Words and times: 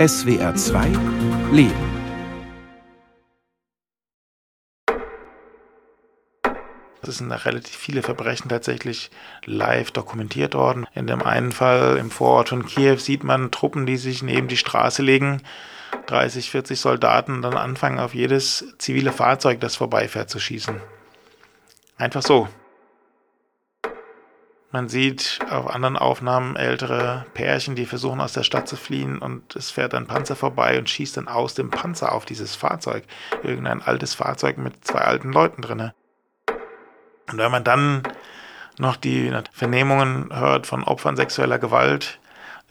SWR 0.00 0.54
2 0.54 0.86
Leben. 1.52 1.74
Es 7.02 7.18
sind 7.18 7.30
relativ 7.30 7.76
viele 7.76 8.02
Verbrechen 8.02 8.48
tatsächlich 8.48 9.10
live 9.44 9.90
dokumentiert 9.90 10.54
worden. 10.54 10.86
In 10.94 11.06
dem 11.06 11.22
einen 11.22 11.52
Fall 11.52 11.98
im 11.98 12.10
Vorort 12.10 12.48
von 12.48 12.64
Kiew 12.64 12.96
sieht 12.96 13.24
man 13.24 13.50
Truppen, 13.50 13.84
die 13.84 13.98
sich 13.98 14.22
neben 14.22 14.48
die 14.48 14.56
Straße 14.56 15.02
legen, 15.02 15.42
30, 16.06 16.50
40 16.50 16.80
Soldaten 16.80 17.42
dann 17.42 17.58
anfangen, 17.58 17.98
auf 17.98 18.14
jedes 18.14 18.74
zivile 18.78 19.12
Fahrzeug, 19.12 19.60
das 19.60 19.76
vorbeifährt, 19.76 20.30
zu 20.30 20.40
schießen. 20.40 20.80
Einfach 21.98 22.22
so. 22.22 22.48
Man 24.72 24.88
sieht 24.88 25.40
auf 25.50 25.68
anderen 25.68 25.96
Aufnahmen 25.96 26.54
ältere 26.54 27.26
Pärchen, 27.34 27.74
die 27.74 27.86
versuchen 27.86 28.20
aus 28.20 28.34
der 28.34 28.44
Stadt 28.44 28.68
zu 28.68 28.76
fliehen 28.76 29.18
und 29.18 29.56
es 29.56 29.72
fährt 29.72 29.94
ein 29.94 30.06
Panzer 30.06 30.36
vorbei 30.36 30.78
und 30.78 30.88
schießt 30.88 31.16
dann 31.16 31.26
aus 31.26 31.54
dem 31.54 31.70
Panzer 31.70 32.12
auf 32.12 32.24
dieses 32.24 32.54
Fahrzeug. 32.54 33.04
Irgendein 33.42 33.82
altes 33.82 34.14
Fahrzeug 34.14 34.58
mit 34.58 34.84
zwei 34.84 35.00
alten 35.00 35.32
Leuten 35.32 35.62
drinne. 35.62 35.92
Und 37.32 37.38
wenn 37.38 37.50
man 37.50 37.64
dann 37.64 38.04
noch 38.78 38.94
die 38.94 39.32
Vernehmungen 39.52 40.30
hört 40.32 40.68
von 40.68 40.84
Opfern 40.84 41.16
sexueller 41.16 41.58
Gewalt, 41.58 42.20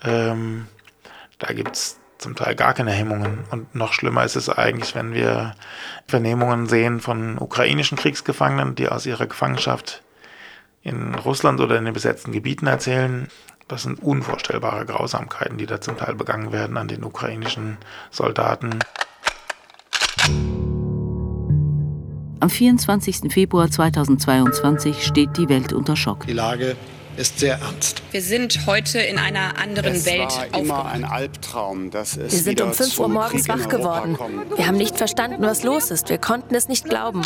ähm, 0.02 0.68
da 1.38 1.52
gibt 1.52 1.76
es 1.76 2.00
zum 2.18 2.36
Teil 2.36 2.56
gar 2.56 2.74
keine 2.74 2.92
Hemmungen. 2.92 3.44
Und 3.52 3.76
noch 3.76 3.92
schlimmer 3.92 4.24
ist 4.24 4.38
es 4.38 4.50
eigentlich, 4.50 4.96
wenn 4.96 5.14
wir 5.14 5.54
Vernehmungen 6.08 6.68
sehen 6.68 7.02
von 7.02 7.38
ukrainischen 7.38 7.98
Kriegsgefangenen, 7.98 8.76
die 8.76 8.88
aus 8.88 9.06
ihrer 9.06 9.28
Gefangenschaft 9.28 10.02
in 10.82 11.16
Russland 11.16 11.60
oder 11.60 11.78
in 11.78 11.86
den 11.86 11.94
besetzten 11.94 12.32
Gebieten 12.32 12.68
erzählen. 12.68 13.28
Das 13.68 13.84
sind 13.84 14.02
unvorstellbare 14.02 14.86
Grausamkeiten, 14.86 15.58
die 15.58 15.66
da 15.66 15.80
zum 15.80 15.98
Teil 15.98 16.16
begangen 16.16 16.52
werden 16.52 16.78
an 16.78 16.88
den 16.88 17.04
ukrainischen 17.04 17.78
Soldaten. 18.10 18.80
Am 22.42 22.50
24. 22.50 23.32
Februar 23.32 23.70
2022 23.70 25.06
steht 25.06 25.38
die 25.38 25.50
Welt 25.50 25.74
unter 25.74 25.96
Schock. 25.96 26.26
Die 26.26 26.34
Lage 26.34 26.76
ist 27.18 27.40
sehr 27.40 27.60
ernst. 27.60 28.02
Wir 28.12 28.22
sind 28.22 28.66
heute 28.66 29.00
in 29.00 29.18
einer 29.18 29.58
anderen 29.60 29.96
es 29.96 30.06
Welt 30.06 30.32
war 30.32 30.58
immer 30.58 30.86
ein 30.86 31.04
Albtraum, 31.04 31.92
dass 31.92 32.16
es 32.16 32.32
Wir 32.32 32.40
sind 32.40 32.62
um 32.62 32.74
5 32.74 32.98
Uhr 32.98 33.10
morgens 33.10 33.46
Krieg 33.46 33.60
wach 33.60 33.68
geworden. 33.68 34.16
kommt. 34.16 34.58
Wir 34.58 34.66
haben 34.66 34.78
nicht 34.78 34.98
verstanden, 34.98 35.44
was 35.44 35.64
los 35.64 35.92
ist. 35.92 36.10
Wir 36.10 36.18
konnten 36.18 36.56
es 36.56 36.70
nicht 36.70 36.86
glauben. 36.86 37.22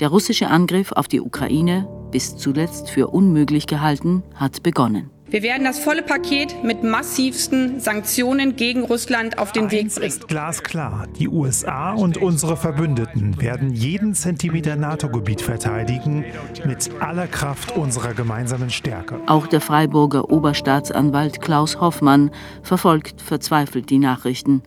Der 0.00 0.08
russische 0.08 0.48
Angriff 0.48 0.90
auf 0.90 1.06
die 1.06 1.20
Ukraine, 1.20 1.86
bis 2.12 2.36
zuletzt 2.36 2.90
für 2.90 3.08
unmöglich 3.08 3.66
gehalten, 3.66 4.22
hat 4.36 4.62
begonnen. 4.62 5.10
Wir 5.32 5.42
werden 5.42 5.64
das 5.64 5.78
volle 5.78 6.02
Paket 6.02 6.62
mit 6.62 6.82
massivsten 6.84 7.80
Sanktionen 7.80 8.54
gegen 8.54 8.84
Russland 8.84 9.38
auf 9.38 9.50
den 9.50 9.70
Weg 9.70 9.88
bringen. 9.94 10.06
ist 10.06 10.28
glasklar. 10.28 11.08
Die 11.18 11.26
USA 11.26 11.94
und 11.94 12.18
unsere 12.18 12.54
Verbündeten 12.54 13.40
werden 13.40 13.72
jeden 13.72 14.14
Zentimeter 14.14 14.76
NATO-Gebiet 14.76 15.40
verteidigen 15.40 16.26
mit 16.66 16.90
aller 17.00 17.28
Kraft 17.28 17.74
unserer 17.74 18.12
gemeinsamen 18.12 18.68
Stärke. 18.68 19.20
Auch 19.26 19.46
der 19.46 19.62
Freiburger 19.62 20.30
Oberstaatsanwalt 20.30 21.40
Klaus 21.40 21.80
Hoffmann 21.80 22.30
verfolgt 22.62 23.22
verzweifelt 23.22 23.88
die 23.88 23.98
Nachrichten. 23.98 24.60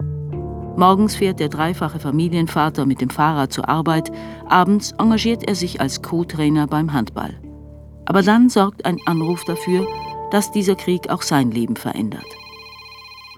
Morgens 0.77 1.15
fährt 1.15 1.39
der 1.39 1.47
dreifache 1.47 1.99
Familienvater 1.99 2.85
mit 2.85 2.99
dem 2.99 3.09
Fahrrad 3.09 3.53
zur 3.53 3.69
Arbeit, 3.69 4.11
abends 4.49 4.91
engagiert 4.99 5.47
er 5.47 5.55
sich 5.55 5.79
als 5.79 6.01
Co-Trainer 6.01 6.67
beim 6.67 6.91
Handball. 6.91 7.39
Aber 8.05 8.21
dann 8.21 8.49
sorgt 8.49 8.85
ein 8.85 8.99
Anruf 9.05 9.45
dafür, 9.45 9.87
dass 10.31 10.51
dieser 10.51 10.75
Krieg 10.75 11.09
auch 11.09 11.21
sein 11.21 11.49
Leben 11.51 11.77
verändert. 11.77 12.25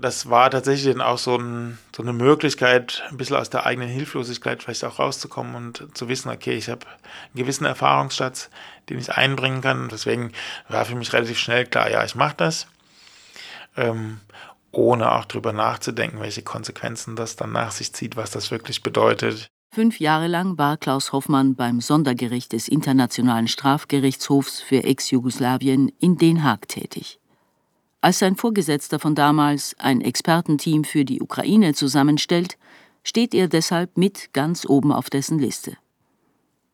Das 0.02 0.32
war 0.32 0.50
tatsächlich 0.50 1.00
auch 1.00 1.20
so, 1.20 1.38
ein, 1.38 1.78
so 1.96 2.02
eine 2.02 2.14
Möglichkeit, 2.14 3.04
ein 3.10 3.18
bisschen 3.18 3.36
aus 3.36 3.52
der 3.52 3.68
eigenen 3.68 3.90
Hilflosigkeit 3.90 4.64
vielleicht 4.64 4.84
auch 4.84 4.98
rauszukommen 4.98 5.56
und 5.56 5.96
zu 5.96 6.10
wissen, 6.10 6.30
okay, 6.30 6.54
ich 6.54 6.70
habe 6.70 6.88
einen 6.88 7.44
gewissen 7.44 7.66
Erfahrungsschatz, 7.66 8.50
den 8.90 8.98
ich 8.98 9.12
einbringen 9.12 9.62
kann. 9.62 9.90
Deswegen 9.90 10.32
war 10.70 10.86
für 10.86 10.96
mich 10.96 11.14
relativ 11.14 11.38
schnell 11.38 11.66
klar, 11.66 11.90
ja, 11.90 12.04
ich 12.04 12.16
mache 12.16 12.36
das, 12.36 12.68
ähm, 13.76 14.20
ohne 14.72 15.12
auch 15.12 15.26
drüber 15.26 15.54
nachzudenken, 15.54 16.20
welche 16.20 16.42
Konsequenzen 16.42 17.16
das 17.16 17.36
dann 17.36 17.52
nach 17.52 17.72
sich 17.72 17.94
zieht, 17.94 18.16
was 18.16 18.32
das 18.32 18.52
wirklich 18.52 18.84
bedeutet. 18.84 19.48
Fünf 19.72 20.00
Jahre 20.00 20.28
lang 20.28 20.58
war 20.58 20.78
Klaus 20.78 21.12
Hoffmann 21.12 21.56
beim 21.56 21.82
Sondergericht 21.82 22.54
des 22.54 22.68
Internationalen 22.68 23.48
Strafgerichtshofs 23.48 24.62
für 24.62 24.84
Ex-Jugoslawien 24.84 25.92
in 26.00 26.18
Den 26.18 26.44
Haag 26.44 26.68
tätig. 26.68 27.20
Als 28.02 28.20
sein 28.20 28.36
Vorgesetzter 28.36 29.00
von 29.00 29.16
damals 29.16 29.76
ein 29.80 30.02
Expertenteam 30.02 30.84
für 30.84 31.04
die 31.04 31.22
Ukraine 31.22 31.74
zusammenstellt, 31.74 32.58
steht 33.04 33.34
er 33.34 33.48
deshalb 33.48 33.98
mit 33.98 34.34
ganz 34.34 34.66
oben 34.66 34.92
auf 34.92 35.10
dessen 35.10 35.40
Liste. 35.40 35.78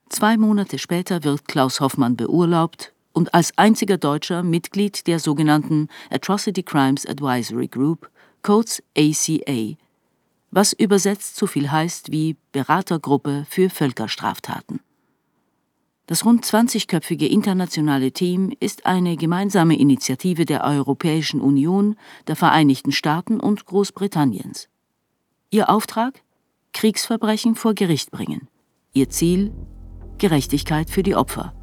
Zwei 0.09 0.37
Monate 0.37 0.77
später 0.77 1.23
wird 1.23 1.47
Klaus 1.47 1.79
Hoffmann 1.79 2.15
beurlaubt 2.15 2.92
und 3.13 3.33
als 3.33 3.57
einziger 3.57 3.97
Deutscher 3.97 4.43
Mitglied 4.43 5.07
der 5.07 5.19
sogenannten 5.19 5.87
Atrocity 6.09 6.63
Crimes 6.63 7.05
Advisory 7.05 7.67
Group, 7.67 8.09
kurz 8.41 8.81
ACA, 8.97 9.75
was 10.51 10.73
übersetzt 10.73 11.37
so 11.37 11.47
viel 11.47 11.71
heißt 11.71 12.11
wie 12.11 12.35
Beratergruppe 12.51 13.45
für 13.49 13.69
Völkerstraftaten. 13.69 14.81
Das 16.05 16.25
rund 16.25 16.45
20-köpfige 16.45 17.27
internationale 17.27 18.11
Team 18.11 18.53
ist 18.59 18.85
eine 18.85 19.15
gemeinsame 19.15 19.79
Initiative 19.79 20.45
der 20.45 20.63
Europäischen 20.63 21.39
Union, 21.39 21.95
der 22.27 22.35
Vereinigten 22.35 22.91
Staaten 22.91 23.39
und 23.39 23.65
Großbritanniens. 23.65 24.67
Ihr 25.49 25.69
Auftrag? 25.69 26.21
Kriegsverbrechen 26.73 27.55
vor 27.55 27.73
Gericht 27.73 28.11
bringen. 28.11 28.49
Ihr 28.91 29.09
Ziel? 29.09 29.53
Gerechtigkeit 30.17 30.89
für 30.89 31.03
die 31.03 31.15
Opfer. 31.15 31.53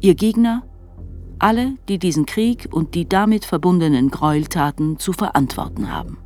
Ihr 0.00 0.14
Gegner? 0.14 0.69
Alle, 1.42 1.78
die 1.88 1.98
diesen 1.98 2.26
Krieg 2.26 2.68
und 2.70 2.94
die 2.94 3.08
damit 3.08 3.46
verbundenen 3.46 4.10
Gräueltaten 4.10 4.98
zu 4.98 5.14
verantworten 5.14 5.90
haben. 5.90 6.18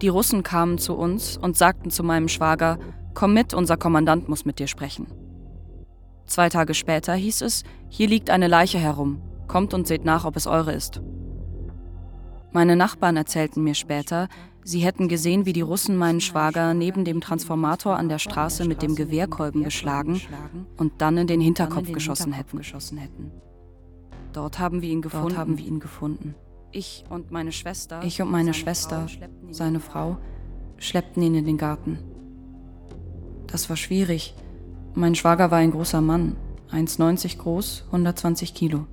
Die 0.00 0.06
Russen 0.06 0.44
kamen 0.44 0.78
zu 0.78 0.94
uns 0.94 1.36
und 1.36 1.56
sagten 1.56 1.90
zu 1.90 2.04
meinem 2.04 2.28
Schwager, 2.28 2.78
komm 3.12 3.34
mit, 3.34 3.54
unser 3.54 3.76
Kommandant 3.76 4.28
muss 4.28 4.44
mit 4.44 4.60
dir 4.60 4.68
sprechen. 4.68 5.08
Zwei 6.26 6.48
Tage 6.48 6.74
später 6.74 7.14
hieß 7.14 7.42
es, 7.42 7.64
hier 7.88 8.06
liegt 8.06 8.30
eine 8.30 8.46
Leiche 8.46 8.78
herum, 8.78 9.20
kommt 9.48 9.74
und 9.74 9.88
seht 9.88 10.04
nach, 10.04 10.24
ob 10.24 10.36
es 10.36 10.46
eure 10.46 10.72
ist. 10.72 11.02
Meine 12.52 12.76
Nachbarn 12.76 13.16
erzählten 13.16 13.64
mir 13.64 13.74
später, 13.74 14.28
sie 14.62 14.78
hätten 14.78 15.08
gesehen, 15.08 15.44
wie 15.44 15.52
die 15.52 15.60
Russen 15.60 15.96
meinen 15.96 16.20
Schwager 16.20 16.72
neben 16.72 17.04
dem 17.04 17.20
Transformator 17.20 17.96
an 17.96 18.08
der 18.08 18.20
Straße 18.20 18.64
mit 18.64 18.80
dem 18.80 18.94
Gewehrkolben 18.94 19.64
geschlagen 19.64 20.20
und 20.76 21.02
dann 21.02 21.16
in 21.16 21.26
den 21.26 21.40
Hinterkopf 21.40 21.90
geschossen 21.90 22.32
hätten. 22.32 23.32
Dort 24.32 24.58
haben 24.58 24.82
wir 24.82 24.90
ihn 24.90 25.02
gefunden. 25.02 25.36
haben 25.36 25.58
wir 25.58 25.66
ihn 25.66 25.80
gefunden. 25.80 26.34
Ich 26.70 27.04
und 27.10 27.30
meine 27.30 27.52
Schwester, 27.52 28.02
ich 28.02 28.22
und 28.22 28.30
meine 28.30 28.54
Schwester, 28.54 29.06
seine 29.50 29.80
Frau, 29.80 30.16
schleppten 30.78 31.22
ihn 31.22 31.34
in 31.34 31.44
den 31.44 31.58
Garten. 31.58 31.98
Das 33.46 33.68
war 33.68 33.76
schwierig. 33.76 34.34
Mein 34.94 35.14
Schwager 35.14 35.50
war 35.50 35.58
ein 35.58 35.72
großer 35.72 36.00
Mann, 36.00 36.36
1,90 36.70 37.36
groß, 37.36 37.84
120 37.86 38.54
Kilo. 38.54 38.86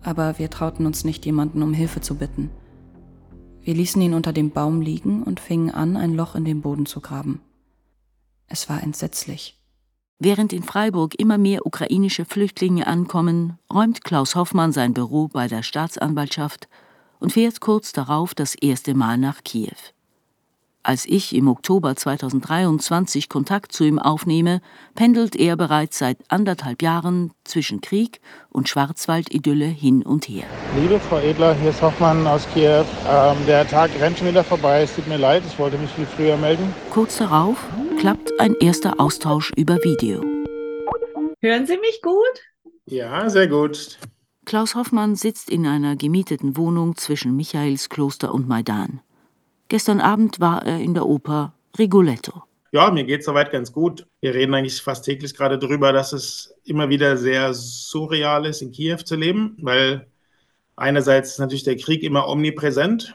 Aber 0.00 0.38
wir 0.38 0.48
trauten 0.48 0.86
uns 0.86 1.04
nicht, 1.04 1.26
jemanden 1.26 1.62
um 1.62 1.74
Hilfe 1.74 2.00
zu 2.00 2.14
bitten. 2.14 2.50
Wir 3.60 3.74
ließen 3.74 4.00
ihn 4.00 4.14
unter 4.14 4.32
dem 4.32 4.50
Baum 4.50 4.80
liegen 4.80 5.22
und 5.22 5.40
fingen 5.40 5.70
an, 5.70 5.98
ein 5.98 6.14
Loch 6.14 6.34
in 6.34 6.46
den 6.46 6.62
Boden 6.62 6.86
zu 6.86 7.00
graben. 7.02 7.42
Es 8.46 8.70
war 8.70 8.82
entsetzlich. 8.82 9.57
Während 10.20 10.52
in 10.52 10.64
Freiburg 10.64 11.14
immer 11.18 11.38
mehr 11.38 11.64
ukrainische 11.64 12.24
Flüchtlinge 12.24 12.88
ankommen, 12.88 13.58
räumt 13.72 14.02
Klaus 14.02 14.34
Hoffmann 14.34 14.72
sein 14.72 14.92
Büro 14.92 15.28
bei 15.28 15.46
der 15.46 15.62
Staatsanwaltschaft 15.62 16.68
und 17.20 17.32
fährt 17.32 17.60
kurz 17.60 17.92
darauf 17.92 18.34
das 18.34 18.56
erste 18.56 18.94
Mal 18.94 19.16
nach 19.16 19.44
Kiew. 19.44 19.76
Als 20.82 21.04
ich 21.06 21.34
im 21.34 21.48
Oktober 21.48 21.96
2023 21.96 23.28
Kontakt 23.28 23.72
zu 23.72 23.84
ihm 23.84 23.98
aufnehme, 23.98 24.60
pendelt 24.94 25.36
er 25.36 25.56
bereits 25.56 25.98
seit 25.98 26.18
anderthalb 26.28 26.82
Jahren 26.82 27.32
zwischen 27.44 27.80
Krieg 27.80 28.20
und 28.48 28.68
Schwarzwald-Idylle 28.68 29.66
hin 29.66 30.02
und 30.02 30.28
her. 30.28 30.44
Liebe 30.80 31.00
Frau 31.00 31.18
Edler, 31.18 31.54
hier 31.54 31.70
ist 31.70 31.82
Hoffmann 31.82 32.26
aus 32.26 32.46
Kiew. 32.54 32.84
Ähm, 33.06 33.36
der 33.46 33.68
Tag 33.68 33.90
rennt 34.00 34.18
schon 34.18 34.28
wieder 34.28 34.44
vorbei. 34.44 34.82
Es 34.82 34.94
tut 34.94 35.08
mir 35.08 35.18
leid, 35.18 35.42
ich 35.46 35.58
wollte 35.58 35.76
mich 35.78 35.90
viel 35.90 36.06
früher 36.06 36.36
melden. 36.36 36.72
Kurz 36.90 37.18
darauf 37.18 37.58
klappt 37.98 38.38
ein 38.38 38.54
erster 38.60 39.00
Austausch 39.00 39.52
über 39.56 39.76
Video. 39.82 40.22
Hören 41.40 41.66
Sie 41.66 41.76
mich 41.78 42.00
gut? 42.02 42.14
Ja, 42.86 43.28
sehr 43.28 43.48
gut. 43.48 43.98
Klaus 44.46 44.74
Hoffmann 44.74 45.14
sitzt 45.14 45.50
in 45.50 45.66
einer 45.66 45.94
gemieteten 45.96 46.56
Wohnung 46.56 46.96
zwischen 46.96 47.36
Michaelskloster 47.36 48.32
und 48.32 48.48
Maidan. 48.48 49.02
Gestern 49.68 50.00
Abend 50.00 50.40
war 50.40 50.66
er 50.66 50.78
in 50.78 50.94
der 50.94 51.06
Oper 51.06 51.52
Rigoletto. 51.78 52.42
Ja, 52.72 52.90
mir 52.90 53.04
geht 53.04 53.20
es 53.20 53.26
soweit 53.26 53.50
ganz 53.50 53.72
gut. 53.72 54.06
Wir 54.20 54.34
reden 54.34 54.52
eigentlich 54.54 54.82
fast 54.82 55.04
täglich 55.04 55.34
gerade 55.34 55.58
darüber, 55.58 55.92
dass 55.92 56.12
es 56.12 56.54
immer 56.64 56.88
wieder 56.88 57.16
sehr 57.16 57.54
surreal 57.54 58.44
ist, 58.46 58.60
in 58.60 58.72
Kiew 58.72 58.98
zu 58.98 59.16
leben, 59.16 59.56
weil 59.60 60.06
einerseits 60.76 61.32
ist 61.32 61.38
natürlich 61.38 61.64
der 61.64 61.76
Krieg 61.76 62.02
immer 62.02 62.28
omnipräsent, 62.28 63.14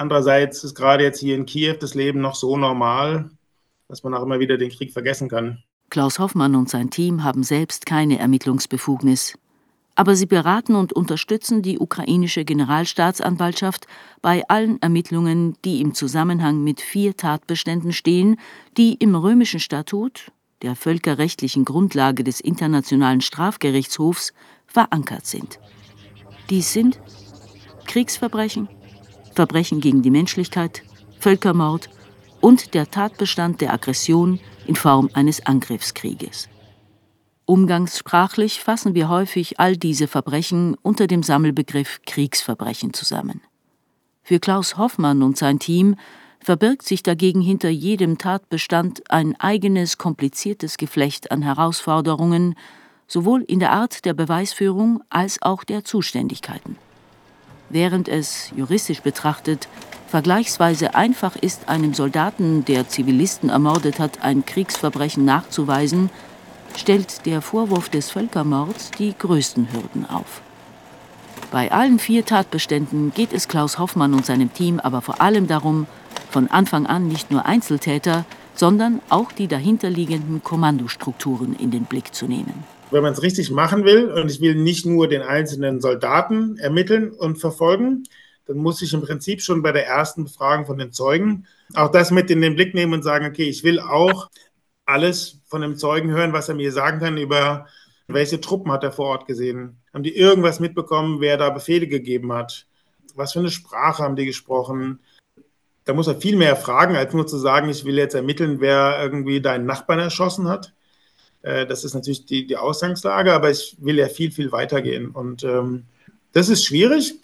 Andererseits 0.00 0.64
ist 0.64 0.74
gerade 0.74 1.04
jetzt 1.04 1.20
hier 1.20 1.36
in 1.36 1.44
Kiew 1.44 1.76
das 1.78 1.94
Leben 1.94 2.22
noch 2.22 2.34
so 2.34 2.56
normal, 2.56 3.28
dass 3.86 4.02
man 4.02 4.14
auch 4.14 4.22
immer 4.22 4.40
wieder 4.40 4.56
den 4.56 4.70
Krieg 4.70 4.94
vergessen 4.94 5.28
kann. 5.28 5.62
Klaus 5.90 6.18
Hoffmann 6.18 6.54
und 6.54 6.70
sein 6.70 6.88
Team 6.88 7.22
haben 7.22 7.42
selbst 7.42 7.84
keine 7.84 8.18
Ermittlungsbefugnis. 8.18 9.36
Aber 10.00 10.16
sie 10.16 10.24
beraten 10.24 10.76
und 10.76 10.94
unterstützen 10.94 11.60
die 11.60 11.78
ukrainische 11.78 12.46
Generalstaatsanwaltschaft 12.46 13.86
bei 14.22 14.48
allen 14.48 14.80
Ermittlungen, 14.80 15.58
die 15.66 15.82
im 15.82 15.92
Zusammenhang 15.92 16.64
mit 16.64 16.80
vier 16.80 17.18
Tatbeständen 17.18 17.92
stehen, 17.92 18.38
die 18.78 18.94
im 18.94 19.14
römischen 19.14 19.60
Statut, 19.60 20.32
der 20.62 20.74
völkerrechtlichen 20.74 21.66
Grundlage 21.66 22.24
des 22.24 22.40
Internationalen 22.40 23.20
Strafgerichtshofs, 23.20 24.32
verankert 24.66 25.26
sind. 25.26 25.60
Dies 26.48 26.72
sind 26.72 26.98
Kriegsverbrechen, 27.86 28.70
Verbrechen 29.34 29.82
gegen 29.82 30.00
die 30.00 30.10
Menschlichkeit, 30.10 30.82
Völkermord 31.18 31.90
und 32.40 32.72
der 32.72 32.90
Tatbestand 32.90 33.60
der 33.60 33.74
Aggression 33.74 34.40
in 34.66 34.76
Form 34.76 35.10
eines 35.12 35.44
Angriffskrieges. 35.44 36.48
Umgangssprachlich 37.50 38.60
fassen 38.60 38.94
wir 38.94 39.08
häufig 39.08 39.58
all 39.58 39.76
diese 39.76 40.06
Verbrechen 40.06 40.76
unter 40.82 41.08
dem 41.08 41.24
Sammelbegriff 41.24 41.98
Kriegsverbrechen 42.06 42.94
zusammen. 42.94 43.40
Für 44.22 44.38
Klaus 44.38 44.76
Hoffmann 44.76 45.24
und 45.24 45.36
sein 45.36 45.58
Team 45.58 45.96
verbirgt 46.38 46.86
sich 46.86 47.02
dagegen 47.02 47.40
hinter 47.40 47.68
jedem 47.68 48.18
Tatbestand 48.18 49.10
ein 49.10 49.34
eigenes 49.40 49.98
kompliziertes 49.98 50.76
Geflecht 50.76 51.32
an 51.32 51.42
Herausforderungen, 51.42 52.54
sowohl 53.08 53.42
in 53.42 53.58
der 53.58 53.72
Art 53.72 54.04
der 54.04 54.14
Beweisführung 54.14 55.02
als 55.10 55.42
auch 55.42 55.64
der 55.64 55.82
Zuständigkeiten. 55.84 56.76
Während 57.68 58.06
es, 58.06 58.52
juristisch 58.54 59.00
betrachtet, 59.00 59.66
vergleichsweise 60.06 60.94
einfach 60.94 61.34
ist, 61.34 61.68
einem 61.68 61.94
Soldaten, 61.94 62.64
der 62.64 62.88
Zivilisten 62.88 63.48
ermordet 63.48 63.98
hat, 63.98 64.22
ein 64.22 64.46
Kriegsverbrechen 64.46 65.24
nachzuweisen, 65.24 66.10
stellt 66.76 67.26
der 67.26 67.40
Vorwurf 67.40 67.88
des 67.88 68.10
Völkermords 68.10 68.90
die 68.98 69.14
größten 69.18 69.72
Hürden 69.72 70.08
auf. 70.08 70.42
Bei 71.50 71.72
allen 71.72 71.98
vier 71.98 72.24
Tatbeständen 72.24 73.12
geht 73.12 73.32
es 73.32 73.48
Klaus 73.48 73.78
Hoffmann 73.78 74.14
und 74.14 74.24
seinem 74.24 74.52
Team 74.52 74.78
aber 74.78 75.02
vor 75.02 75.20
allem 75.20 75.46
darum, 75.46 75.86
von 76.30 76.48
Anfang 76.48 76.86
an 76.86 77.08
nicht 77.08 77.30
nur 77.30 77.44
Einzeltäter, 77.44 78.24
sondern 78.54 79.00
auch 79.08 79.32
die 79.32 79.48
dahinterliegenden 79.48 80.42
Kommandostrukturen 80.42 81.56
in 81.56 81.70
den 81.70 81.84
Blick 81.84 82.14
zu 82.14 82.26
nehmen. 82.26 82.64
Wenn 82.90 83.02
man 83.02 83.12
es 83.12 83.22
richtig 83.22 83.50
machen 83.50 83.84
will, 83.84 84.10
und 84.10 84.30
ich 84.30 84.40
will 84.40 84.54
nicht 84.54 84.86
nur 84.86 85.08
den 85.08 85.22
einzelnen 85.22 85.80
Soldaten 85.80 86.56
ermitteln 86.58 87.10
und 87.10 87.38
verfolgen, 87.38 88.04
dann 88.46 88.58
muss 88.58 88.82
ich 88.82 88.92
im 88.92 89.00
Prinzip 89.00 89.42
schon 89.42 89.62
bei 89.62 89.72
der 89.72 89.86
ersten 89.86 90.24
Befragung 90.24 90.66
von 90.66 90.78
den 90.78 90.92
Zeugen 90.92 91.46
auch 91.74 91.90
das 91.90 92.10
mit 92.10 92.30
in 92.30 92.40
den 92.40 92.56
Blick 92.56 92.74
nehmen 92.74 92.92
und 92.92 93.02
sagen, 93.02 93.26
okay, 93.26 93.48
ich 93.48 93.62
will 93.62 93.78
auch 93.78 94.28
alles 94.86 95.39
von 95.50 95.60
dem 95.60 95.76
Zeugen 95.76 96.10
hören, 96.10 96.32
was 96.32 96.48
er 96.48 96.54
mir 96.54 96.72
sagen 96.72 97.00
kann 97.00 97.18
über 97.18 97.66
welche 98.12 98.40
Truppen 98.40 98.72
hat 98.72 98.84
er 98.84 98.92
vor 98.92 99.06
Ort 99.06 99.26
gesehen. 99.26 99.76
Haben 99.92 100.02
die 100.02 100.16
irgendwas 100.16 100.60
mitbekommen, 100.60 101.20
wer 101.20 101.36
da 101.36 101.50
Befehle 101.50 101.86
gegeben 101.86 102.32
hat? 102.32 102.66
Was 103.14 103.32
für 103.32 103.40
eine 103.40 103.50
Sprache 103.50 104.02
haben 104.02 104.16
die 104.16 104.26
gesprochen? 104.26 105.00
Da 105.84 105.94
muss 105.94 106.06
er 106.06 106.16
viel 106.16 106.36
mehr 106.36 106.56
fragen, 106.56 106.96
als 106.96 107.12
nur 107.12 107.26
zu 107.26 107.38
sagen, 107.38 107.68
ich 107.68 107.84
will 107.84 107.98
jetzt 107.98 108.14
ermitteln, 108.14 108.60
wer 108.60 108.98
irgendwie 109.02 109.40
deinen 109.40 109.66
Nachbarn 109.66 109.98
erschossen 109.98 110.48
hat. 110.48 110.72
Äh, 111.42 111.66
das 111.66 111.84
ist 111.84 111.94
natürlich 111.94 112.26
die, 112.26 112.46
die 112.46 112.56
Ausgangslage, 112.56 113.32
aber 113.32 113.50
ich 113.50 113.76
will 113.80 113.96
ja 113.96 114.08
viel, 114.08 114.30
viel 114.30 114.52
weitergehen. 114.52 115.10
Und 115.10 115.42
ähm, 115.44 115.84
das 116.32 116.48
ist 116.48 116.64
schwierig. 116.64 117.14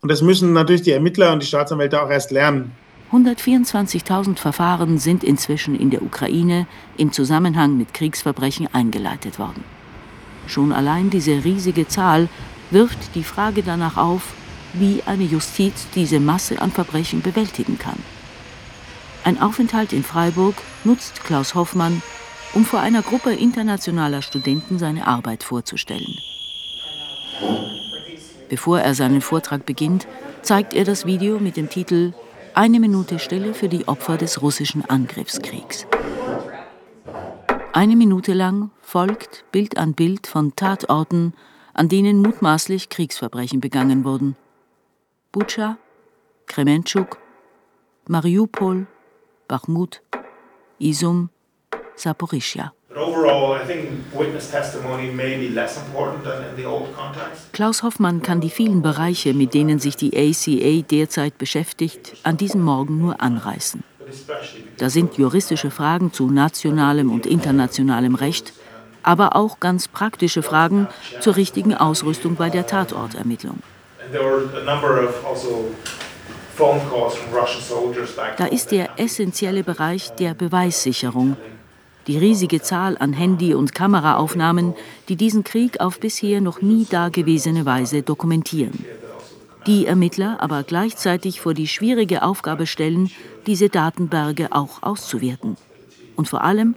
Und 0.00 0.10
das 0.10 0.22
müssen 0.22 0.52
natürlich 0.52 0.82
die 0.82 0.92
Ermittler 0.92 1.32
und 1.32 1.42
die 1.42 1.46
Staatsanwälte 1.46 2.02
auch 2.02 2.10
erst 2.10 2.30
lernen. 2.30 2.72
124.000 3.12 4.36
Verfahren 4.36 4.98
sind 4.98 5.22
inzwischen 5.22 5.78
in 5.78 5.90
der 5.90 6.02
Ukraine 6.02 6.66
im 6.96 7.12
Zusammenhang 7.12 7.76
mit 7.76 7.94
Kriegsverbrechen 7.94 8.68
eingeleitet 8.72 9.38
worden. 9.38 9.64
Schon 10.48 10.72
allein 10.72 11.10
diese 11.10 11.44
riesige 11.44 11.86
Zahl 11.86 12.28
wirft 12.70 13.14
die 13.14 13.24
Frage 13.24 13.62
danach 13.62 13.96
auf, 13.96 14.34
wie 14.72 15.02
eine 15.06 15.24
Justiz 15.24 15.86
diese 15.94 16.20
Masse 16.20 16.60
an 16.60 16.72
Verbrechen 16.72 17.22
bewältigen 17.22 17.78
kann. 17.78 17.98
Ein 19.24 19.40
Aufenthalt 19.40 19.92
in 19.92 20.04
Freiburg 20.04 20.54
nutzt 20.84 21.24
Klaus 21.24 21.54
Hoffmann, 21.54 22.02
um 22.54 22.64
vor 22.64 22.80
einer 22.80 23.02
Gruppe 23.02 23.32
internationaler 23.32 24.22
Studenten 24.22 24.78
seine 24.78 25.06
Arbeit 25.06 25.42
vorzustellen. 25.42 26.16
Bevor 28.48 28.80
er 28.80 28.94
seinen 28.94 29.20
Vortrag 29.20 29.66
beginnt, 29.66 30.06
zeigt 30.42 30.74
er 30.74 30.84
das 30.84 31.06
Video 31.06 31.40
mit 31.40 31.56
dem 31.56 31.68
Titel 31.68 32.12
Eine 32.58 32.80
Minute 32.80 33.18
Stille 33.18 33.52
für 33.52 33.68
die 33.68 33.86
Opfer 33.86 34.16
des 34.16 34.40
russischen 34.40 34.82
Angriffskriegs. 34.82 35.86
Eine 37.74 37.96
Minute 37.96 38.32
lang 38.32 38.70
folgt 38.80 39.44
Bild 39.52 39.76
an 39.76 39.92
Bild 39.92 40.26
von 40.26 40.56
Tatorten, 40.56 41.34
an 41.74 41.90
denen 41.90 42.22
mutmaßlich 42.22 42.88
Kriegsverbrechen 42.88 43.60
begangen 43.60 44.04
wurden. 44.04 44.36
Bucha, 45.32 45.76
Krementschuk, 46.46 47.18
Mariupol, 48.08 48.86
Bachmut, 49.48 50.00
Isum, 50.78 51.28
Saporischia. 51.94 52.72
Klaus 57.52 57.82
Hoffmann 57.82 58.22
kann 58.22 58.40
die 58.40 58.48
vielen 58.48 58.80
Bereiche, 58.80 59.34
mit 59.34 59.52
denen 59.52 59.78
sich 59.78 59.96
die 59.96 60.16
ACA 60.16 60.82
derzeit 60.90 61.36
beschäftigt, 61.36 62.16
an 62.22 62.38
diesem 62.38 62.62
Morgen 62.62 62.98
nur 62.98 63.20
anreißen. 63.20 63.84
Da 64.78 64.88
sind 64.88 65.18
juristische 65.18 65.70
Fragen 65.70 66.12
zu 66.14 66.30
nationalem 66.30 67.12
und 67.12 67.26
internationalem 67.26 68.14
Recht, 68.14 68.54
aber 69.02 69.36
auch 69.36 69.60
ganz 69.60 69.88
praktische 69.88 70.42
Fragen 70.42 70.88
zur 71.20 71.36
richtigen 71.36 71.74
Ausrüstung 71.74 72.36
bei 72.36 72.48
der 72.48 72.66
Tatortermittlung. 72.66 73.58
Also 75.28 75.70
da 78.38 78.46
ist 78.46 78.70
der 78.70 78.88
essentielle 78.96 79.62
Bereich 79.62 80.14
der 80.14 80.32
Beweissicherung, 80.32 81.36
die 82.06 82.18
riesige 82.18 82.62
Zahl 82.62 82.96
an 82.98 83.12
Handy- 83.12 83.54
und 83.54 83.74
Kameraaufnahmen, 83.74 84.74
die 85.08 85.16
diesen 85.16 85.44
Krieg 85.44 85.80
auf 85.80 85.98
bisher 86.00 86.40
noch 86.40 86.62
nie 86.62 86.86
dagewesene 86.88 87.66
Weise 87.66 88.02
dokumentieren. 88.02 88.84
Die 89.66 89.86
Ermittler 89.86 90.36
aber 90.40 90.62
gleichzeitig 90.62 91.40
vor 91.40 91.52
die 91.52 91.66
schwierige 91.66 92.22
Aufgabe 92.22 92.66
stellen, 92.66 93.10
diese 93.46 93.68
Datenberge 93.68 94.52
auch 94.52 94.82
auszuwerten 94.82 95.56
und 96.14 96.28
vor 96.28 96.44
allem 96.44 96.76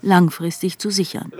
langfristig 0.00 0.78
zu 0.78 0.90
sichern. 0.90 1.30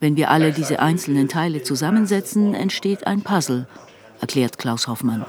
Wenn 0.00 0.16
wir 0.16 0.30
alle 0.30 0.52
diese 0.52 0.80
einzelnen 0.80 1.28
Teile 1.28 1.62
zusammensetzen, 1.62 2.54
entsteht 2.54 3.06
ein 3.06 3.22
Puzzle, 3.22 3.66
erklärt 4.20 4.58
Klaus 4.58 4.86
Hoffmann. 4.86 5.24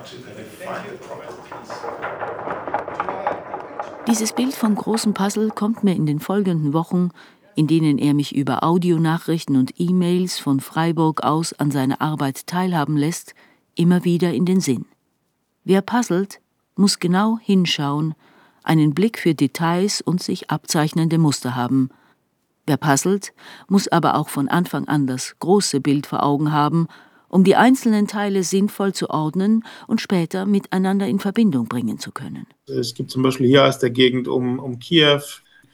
Dieses 4.08 4.34
Bild 4.34 4.54
vom 4.54 4.76
großen 4.76 5.16
Puzzle 5.16 5.50
kommt 5.50 5.84
mir 5.84 5.96
in 5.96 6.06
den 6.06 6.20
folgenden 6.20 6.74
Wochen, 6.74 7.10
in 7.56 7.66
denen 7.66 7.98
er 7.98 8.14
mich 8.14 8.36
über 8.36 8.64
Audionachrichten 8.64 9.56
und 9.56 9.74
E-Mails 9.80 10.38
von 10.38 10.60
Freiburg 10.60 11.24
aus 11.24 11.54
an 11.54 11.72
seiner 11.72 12.02
Arbeit 12.02 12.46
teilhaben 12.46 12.98
lässt, 12.98 13.34
immer 13.74 14.04
wieder 14.04 14.32
in 14.32 14.46
den 14.46 14.60
Sinn. 14.60 14.86
Wer 15.64 15.82
puzzelt, 15.82 16.40
muss 16.76 17.00
genau 17.00 17.40
hinschauen, 17.42 18.14
einen 18.64 18.94
Blick 18.94 19.18
für 19.18 19.34
Details 19.34 20.02
und 20.02 20.22
sich 20.22 20.52
abzeichnende 20.52 21.18
Muster 21.18 21.56
haben. 21.56 21.90
Wer 22.68 22.78
puzzelt, 22.78 23.34
muss 23.68 23.88
aber 23.88 24.16
auch 24.16 24.30
von 24.30 24.50
Anfang 24.50 24.88
an 24.88 25.08
das 25.08 25.36
große 25.40 25.82
Bild 25.82 26.06
vor 26.06 26.22
Augen 26.22 26.52
haben 26.52 26.88
um 27.36 27.44
die 27.44 27.58
einzelnen 27.58 28.08
Teile 28.08 28.44
sinnvoll 28.44 28.94
zu 28.94 29.10
ordnen 29.10 29.66
und 29.88 30.00
später 30.00 30.46
miteinander 30.46 31.06
in 31.06 31.20
Verbindung 31.20 31.68
bringen 31.68 32.00
zu 32.00 32.14
können. 32.14 32.48
Es 32.66 32.94
gibt 32.94 33.12
zum 33.12 33.24
Beispiel 33.24 33.48
hier 33.48 33.66
aus 33.66 33.78
der 33.78 33.90
Gegend 33.90 34.30
um, 34.30 34.58
um 34.58 34.80
Kiew, 34.80 35.20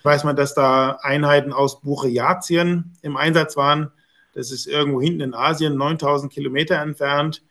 weiß 0.02 0.24
man, 0.24 0.36
dass 0.36 0.56
da 0.56 0.98
Einheiten 1.04 1.54
aus 1.54 1.80
Buchejatien 1.82 2.94
im 3.04 3.16
Einsatz 3.16 3.58
waren. 3.58 3.92
Das 4.34 4.52
ist 4.52 4.66
irgendwo 4.66 5.02
hinten 5.02 5.22
in 5.22 5.34
Asien, 5.36 5.78
9000 5.78 6.34
Kilometer 6.34 6.82
entfernt. 6.82 7.44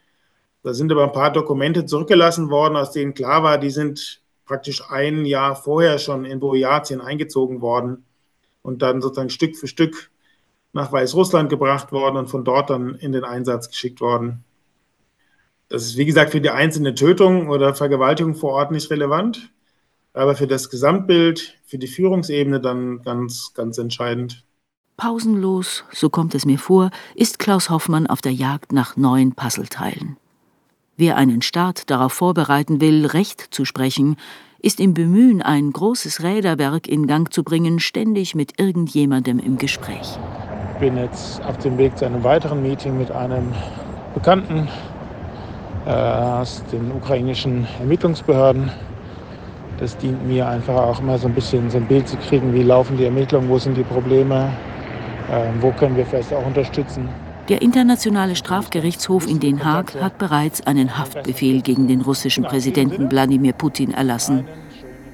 Da 0.64 0.74
sind 0.74 0.90
aber 0.90 1.04
ein 1.04 1.12
paar 1.12 1.32
Dokumente 1.32 1.86
zurückgelassen 1.86 2.50
worden, 2.50 2.76
aus 2.76 2.90
denen 2.90 3.14
klar 3.14 3.44
war, 3.44 3.58
die 3.58 3.70
sind 3.70 4.22
praktisch 4.44 4.82
ein 4.90 5.24
Jahr 5.24 5.54
vorher 5.54 6.00
schon 6.00 6.24
in 6.24 6.40
Burjatien 6.40 7.00
eingezogen 7.00 7.60
worden 7.60 8.04
und 8.62 8.82
dann 8.82 9.02
sozusagen 9.02 9.30
Stück 9.30 9.56
für 9.56 9.68
Stück 9.68 10.09
nach 10.72 10.92
Weißrussland 10.92 11.50
gebracht 11.50 11.92
worden 11.92 12.16
und 12.16 12.28
von 12.28 12.44
dort 12.44 12.70
dann 12.70 12.94
in 12.94 13.12
den 13.12 13.24
Einsatz 13.24 13.68
geschickt 13.68 14.00
worden. 14.00 14.44
Das 15.68 15.84
ist, 15.84 15.96
wie 15.96 16.06
gesagt, 16.06 16.32
für 16.32 16.40
die 16.40 16.50
einzelne 16.50 16.94
Tötung 16.94 17.48
oder 17.48 17.74
Vergewaltigung 17.74 18.34
vor 18.34 18.52
Ort 18.52 18.72
nicht 18.72 18.90
relevant, 18.90 19.50
aber 20.12 20.34
für 20.34 20.46
das 20.46 20.68
Gesamtbild, 20.68 21.58
für 21.64 21.78
die 21.78 21.86
Führungsebene 21.86 22.60
dann 22.60 23.02
ganz, 23.02 23.52
ganz 23.54 23.78
entscheidend. 23.78 24.44
Pausenlos, 24.96 25.84
so 25.92 26.10
kommt 26.10 26.34
es 26.34 26.44
mir 26.44 26.58
vor, 26.58 26.90
ist 27.14 27.38
Klaus 27.38 27.70
Hoffmann 27.70 28.06
auf 28.06 28.20
der 28.20 28.32
Jagd 28.32 28.72
nach 28.72 28.96
neuen 28.96 29.34
Puzzleteilen. 29.34 30.16
Wer 30.96 31.16
einen 31.16 31.40
Staat 31.40 31.88
darauf 31.88 32.12
vorbereiten 32.12 32.80
will, 32.80 33.06
Recht 33.06 33.46
zu 33.50 33.64
sprechen, 33.64 34.16
ist 34.60 34.80
im 34.80 34.92
Bemühen, 34.92 35.40
ein 35.40 35.72
großes 35.72 36.22
Räderwerk 36.22 36.86
in 36.86 37.06
Gang 37.06 37.32
zu 37.32 37.44
bringen, 37.44 37.80
ständig 37.80 38.34
mit 38.34 38.60
irgendjemandem 38.60 39.38
im 39.38 39.56
Gespräch. 39.56 40.18
Ich 40.80 40.86
bin 40.88 40.96
jetzt 40.96 41.44
auf 41.44 41.58
dem 41.58 41.76
Weg 41.76 41.98
zu 41.98 42.06
einem 42.06 42.24
weiteren 42.24 42.62
Meeting 42.62 42.96
mit 42.96 43.10
einem 43.10 43.52
Bekannten 44.14 44.66
äh, 45.84 45.90
aus 45.90 46.64
den 46.72 46.90
ukrainischen 46.92 47.66
Ermittlungsbehörden. 47.80 48.70
Das 49.78 49.94
dient 49.98 50.26
mir 50.26 50.48
einfach 50.48 50.74
auch 50.74 51.00
immer 51.00 51.18
so 51.18 51.28
ein 51.28 51.34
bisschen 51.34 51.68
so 51.68 51.76
ein 51.76 51.84
Bild 51.84 52.08
zu 52.08 52.16
kriegen, 52.16 52.54
wie 52.54 52.62
laufen 52.62 52.96
die 52.96 53.04
Ermittlungen, 53.04 53.50
wo 53.50 53.58
sind 53.58 53.76
die 53.76 53.82
Probleme, 53.82 54.50
äh, 55.30 55.50
wo 55.60 55.70
können 55.72 55.98
wir 55.98 56.06
vielleicht 56.06 56.32
auch 56.32 56.46
unterstützen. 56.46 57.10
Der 57.50 57.60
Internationale 57.60 58.34
Strafgerichtshof 58.34 59.28
in 59.28 59.38
Den 59.38 59.62
Haag 59.62 60.00
hat 60.00 60.16
bereits 60.16 60.66
einen 60.66 60.96
Haftbefehl 60.96 61.60
gegen 61.60 61.88
den 61.88 62.00
russischen 62.00 62.44
Präsidenten 62.44 63.10
Wladimir 63.10 63.52
Putin 63.52 63.92
erlassen. 63.92 64.48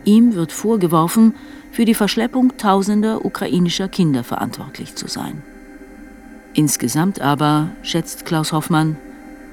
Ihm 0.05 0.37
wird 0.37 0.53
vorgeworfen, 0.53 1.35
für 1.73 1.85
die 1.85 1.95
Verschleppung 1.95 2.57
tausender 2.57 3.25
ukrainischer 3.25 3.89
Kinder 3.89 4.23
verantwortlich 4.23 4.95
zu 4.95 5.09
sein. 5.09 5.43
Insgesamt 6.57 7.21
aber, 7.21 7.69
schätzt 7.83 8.25
Klaus 8.25 8.51
Hoffmann, 8.51 8.97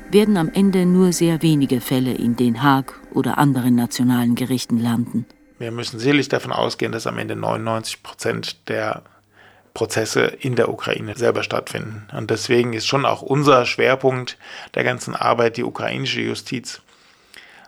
werden 0.10 0.38
am 0.38 0.50
Ende 0.54 0.86
nur 0.86 1.12
sehr 1.12 1.42
wenige 1.42 1.82
Fälle 1.82 2.14
in 2.14 2.38
Den 2.38 2.64
Haag 2.64 2.94
oder 3.12 3.38
anderen 3.38 3.76
nationalen 3.76 4.36
Gerichten 4.36 4.80
landen. 4.80 5.26
Wir 5.60 5.72
müssen 5.72 6.00
sicherlich 6.00 6.30
davon 6.30 6.54
ausgehen, 6.54 6.94
dass 6.94 7.06
am 7.06 7.18
Ende 7.18 7.36
99 7.36 8.04
Prozent 8.04 8.70
der 8.70 9.04
Prozesse 9.74 10.22
in 10.28 10.56
der 10.56 10.70
Ukraine 10.70 11.14
selber 11.18 11.44
stattfinden. 11.44 12.08
Und 12.18 12.32
deswegen 12.32 12.72
ist 12.72 12.88
schon 12.88 13.06
auch 13.06 13.22
unser 13.22 13.66
Schwerpunkt 13.66 14.38
der 14.74 14.86
ganzen 14.86 15.14
Arbeit, 15.14 15.58
die 15.58 15.66
ukrainische 15.66 16.22
Justiz 16.22 16.82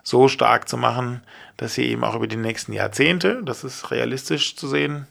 so 0.02 0.28
stark 0.28 0.66
zu 0.66 0.78
machen, 0.78 1.20
dass 1.58 1.74
sie 1.74 1.84
eben 1.84 2.04
auch 2.04 2.14
über 2.14 2.26
die 2.26 2.36
nächsten 2.36 2.72
Jahrzehnte, 2.72 3.42
das 3.44 3.64
ist 3.64 3.90
realistisch 3.90 4.56
zu 4.56 4.66
sehen, 4.66 5.06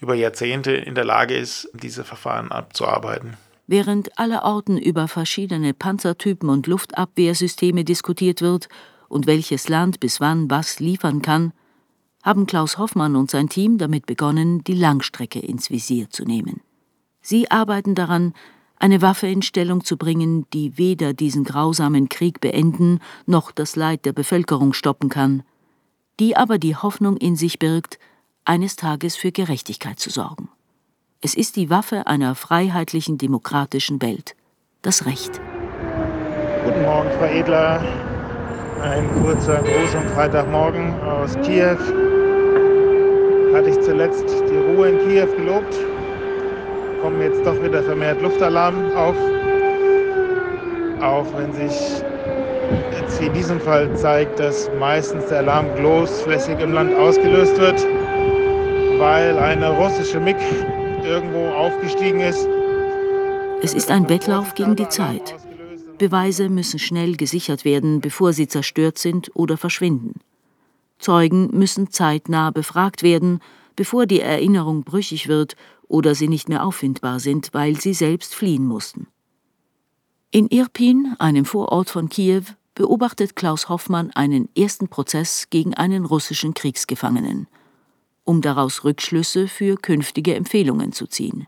über 0.00 0.14
Jahrzehnte 0.14 0.72
in 0.72 0.94
der 0.94 1.04
Lage 1.04 1.36
ist, 1.36 1.68
diese 1.74 2.04
Verfahren 2.04 2.50
abzuarbeiten. 2.50 3.36
Während 3.70 4.18
allerorten 4.18 4.78
über 4.78 5.08
verschiedene 5.08 5.74
Panzertypen 5.74 6.48
und 6.48 6.66
Luftabwehrsysteme 6.66 7.84
diskutiert 7.84 8.40
wird 8.40 8.70
und 9.10 9.26
welches 9.26 9.68
Land 9.68 10.00
bis 10.00 10.22
wann 10.22 10.50
was 10.50 10.80
liefern 10.80 11.20
kann, 11.20 11.52
haben 12.22 12.46
Klaus 12.46 12.78
Hoffmann 12.78 13.14
und 13.14 13.30
sein 13.30 13.50
Team 13.50 13.76
damit 13.76 14.06
begonnen, 14.06 14.64
die 14.64 14.72
Langstrecke 14.72 15.38
ins 15.38 15.68
Visier 15.68 16.08
zu 16.08 16.24
nehmen. 16.24 16.62
Sie 17.20 17.50
arbeiten 17.50 17.94
daran, 17.94 18.32
eine 18.78 19.02
Waffe 19.02 19.26
in 19.26 19.42
Stellung 19.42 19.84
zu 19.84 19.98
bringen, 19.98 20.46
die 20.54 20.78
weder 20.78 21.12
diesen 21.12 21.44
grausamen 21.44 22.08
Krieg 22.08 22.40
beenden 22.40 23.00
noch 23.26 23.52
das 23.52 23.76
Leid 23.76 24.06
der 24.06 24.14
Bevölkerung 24.14 24.72
stoppen 24.72 25.10
kann, 25.10 25.42
die 26.20 26.38
aber 26.38 26.56
die 26.56 26.74
Hoffnung 26.74 27.18
in 27.18 27.36
sich 27.36 27.58
birgt, 27.58 27.98
eines 28.46 28.76
Tages 28.76 29.14
für 29.14 29.30
Gerechtigkeit 29.30 30.00
zu 30.00 30.08
sorgen. 30.08 30.48
Es 31.20 31.34
ist 31.34 31.56
die 31.56 31.68
Waffe 31.68 32.06
einer 32.06 32.36
freiheitlichen, 32.36 33.18
demokratischen 33.18 34.00
Welt. 34.00 34.36
Das 34.82 35.04
Recht. 35.04 35.40
Guten 36.64 36.82
Morgen, 36.82 37.10
Frau 37.18 37.24
Edler. 37.24 37.82
Ein 38.80 39.10
kurzer 39.20 39.56
Gruß 39.56 39.96
am 39.96 40.06
Freitagmorgen 40.14 40.94
aus 41.00 41.34
Kiew. 41.42 41.76
Hatte 43.52 43.68
ich 43.68 43.80
zuletzt 43.80 44.26
die 44.28 44.56
Ruhe 44.58 44.90
in 44.90 44.98
Kiew 45.08 45.26
gelobt. 45.36 45.74
Kommen 47.02 47.20
jetzt 47.20 47.44
doch 47.44 47.60
wieder 47.64 47.82
vermehrt 47.82 48.22
Luftalarm 48.22 48.92
auf. 48.92 49.16
Auch 51.02 51.26
wenn 51.36 51.52
sich 51.52 52.00
jetzt 52.92 53.20
in 53.20 53.32
diesem 53.32 53.60
Fall 53.60 53.92
zeigt, 53.96 54.38
dass 54.38 54.70
meistens 54.78 55.26
der 55.26 55.38
Alarm 55.38 55.66
großflächig 55.74 56.60
im 56.60 56.74
Land 56.74 56.94
ausgelöst 56.94 57.58
wird, 57.58 57.84
weil 59.00 59.36
eine 59.36 59.70
russische 59.70 60.20
MiG 60.20 60.36
irgendwo 61.04 61.48
aufgestiegen 61.48 62.20
ist. 62.20 62.46
Es 63.62 63.74
ist 63.74 63.90
ein 63.90 64.08
Wettlauf 64.08 64.54
gegen 64.54 64.76
die 64.76 64.88
Zeit. 64.88 65.36
Beweise 65.98 66.48
müssen 66.48 66.78
schnell 66.78 67.16
gesichert 67.16 67.64
werden, 67.64 68.00
bevor 68.00 68.32
sie 68.32 68.46
zerstört 68.46 68.98
sind 68.98 69.30
oder 69.34 69.56
verschwinden. 69.56 70.20
Zeugen 70.98 71.50
müssen 71.52 71.90
zeitnah 71.90 72.50
befragt 72.50 73.02
werden, 73.02 73.40
bevor 73.74 74.06
die 74.06 74.20
Erinnerung 74.20 74.84
brüchig 74.84 75.28
wird 75.28 75.56
oder 75.88 76.14
sie 76.14 76.28
nicht 76.28 76.48
mehr 76.48 76.64
auffindbar 76.64 77.20
sind, 77.20 77.52
weil 77.52 77.80
sie 77.80 77.94
selbst 77.94 78.34
fliehen 78.34 78.66
mussten. 78.66 79.08
In 80.30 80.48
Irpin, 80.48 81.14
einem 81.18 81.44
Vorort 81.44 81.90
von 81.90 82.08
Kiew, 82.08 82.42
beobachtet 82.74 83.34
Klaus 83.34 83.68
Hoffmann 83.68 84.10
einen 84.12 84.48
ersten 84.56 84.88
Prozess 84.88 85.48
gegen 85.50 85.74
einen 85.74 86.04
russischen 86.04 86.54
Kriegsgefangenen 86.54 87.48
um 88.28 88.42
daraus 88.42 88.84
Rückschlüsse 88.84 89.48
für 89.48 89.76
künftige 89.76 90.34
Empfehlungen 90.34 90.92
zu 90.92 91.06
ziehen. 91.06 91.46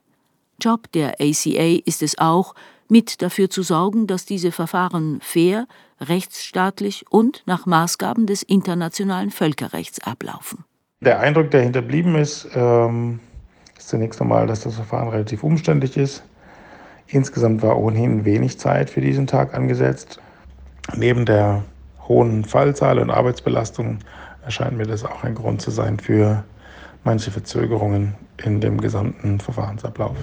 Job 0.58 0.90
der 0.92 1.20
ACA 1.20 1.80
ist 1.84 2.02
es 2.02 2.16
auch, 2.18 2.54
mit 2.88 3.22
dafür 3.22 3.50
zu 3.50 3.62
sorgen, 3.62 4.06
dass 4.06 4.24
diese 4.24 4.50
Verfahren 4.50 5.20
fair, 5.20 5.66
rechtsstaatlich 6.00 7.04
und 7.10 7.42
nach 7.46 7.66
Maßgaben 7.66 8.26
des 8.26 8.42
internationalen 8.42 9.30
Völkerrechts 9.30 10.02
ablaufen. 10.02 10.64
Der 11.00 11.20
Eindruck, 11.20 11.50
der 11.50 11.62
hinterblieben 11.62 12.14
ist, 12.16 12.48
ähm, 12.54 13.20
ist 13.78 13.88
zunächst 13.88 14.20
einmal, 14.20 14.46
dass 14.46 14.62
das 14.62 14.74
Verfahren 14.74 15.08
relativ 15.08 15.44
umständlich 15.44 15.96
ist. 15.96 16.22
Insgesamt 17.06 17.62
war 17.62 17.78
ohnehin 17.78 18.24
wenig 18.24 18.58
Zeit 18.58 18.88
für 18.88 19.02
diesen 19.02 19.26
Tag 19.26 19.54
angesetzt. 19.54 20.18
Neben 20.96 21.26
der 21.26 21.62
hohen 22.08 22.44
Fallzahl 22.44 22.98
und 22.98 23.10
Arbeitsbelastung 23.10 23.98
erscheint 24.44 24.76
mir 24.76 24.86
das 24.86 25.04
auch 25.04 25.24
ein 25.24 25.34
Grund 25.34 25.60
zu 25.60 25.70
sein 25.70 25.98
für 25.98 26.44
manche 27.04 27.30
Verzögerungen 27.30 28.14
in 28.44 28.60
dem 28.60 28.80
gesamten 28.80 29.40
Verfahrensablauf. 29.40 30.16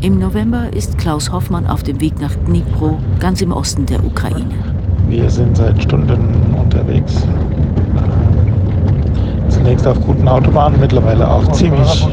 Im 0.00 0.18
November 0.18 0.72
ist 0.72 0.98
Klaus 0.98 1.32
Hoffmann 1.32 1.66
auf 1.66 1.82
dem 1.82 2.00
Weg 2.00 2.20
nach 2.20 2.34
Dnipro, 2.46 2.98
ganz 3.18 3.40
im 3.40 3.52
Osten 3.52 3.86
der 3.86 4.04
Ukraine. 4.04 4.54
Wir 5.08 5.28
sind 5.30 5.56
seit 5.56 5.82
Stunden 5.82 6.54
unterwegs. 6.54 7.26
Zunächst 9.48 9.86
auf 9.86 10.00
guten 10.00 10.28
Autobahnen, 10.28 10.78
mittlerweile 10.78 11.28
auch 11.28 11.50
ziemlich 11.52 12.06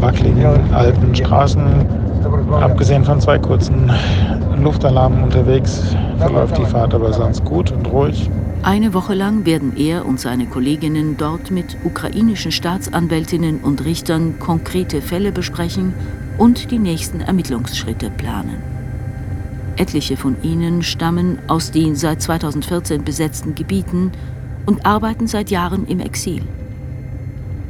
wackeligen 0.00 0.72
alten 0.72 1.14
Straßen. 1.14 1.62
Abgesehen 2.60 3.04
von 3.04 3.20
zwei 3.20 3.38
kurzen 3.38 3.90
Luftalarmen 4.60 5.24
unterwegs 5.24 5.94
verläuft 6.18 6.58
die 6.58 6.64
Fahrt 6.64 6.94
aber 6.94 7.12
sonst 7.12 7.44
gut 7.44 7.72
und 7.72 7.86
ruhig. 7.92 8.30
Eine 8.64 8.94
Woche 8.94 9.14
lang 9.14 9.44
werden 9.44 9.76
er 9.76 10.06
und 10.06 10.20
seine 10.20 10.46
Kolleginnen 10.46 11.16
dort 11.16 11.50
mit 11.50 11.76
ukrainischen 11.82 12.52
Staatsanwältinnen 12.52 13.58
und 13.58 13.84
Richtern 13.84 14.38
konkrete 14.38 15.02
Fälle 15.02 15.32
besprechen 15.32 15.94
und 16.38 16.70
die 16.70 16.78
nächsten 16.78 17.20
Ermittlungsschritte 17.20 18.08
planen. 18.10 18.62
Etliche 19.76 20.16
von 20.16 20.36
ihnen 20.44 20.82
stammen 20.84 21.40
aus 21.48 21.72
den 21.72 21.96
seit 21.96 22.22
2014 22.22 23.02
besetzten 23.02 23.56
Gebieten 23.56 24.12
und 24.64 24.86
arbeiten 24.86 25.26
seit 25.26 25.50
Jahren 25.50 25.84
im 25.88 25.98
Exil. 25.98 26.42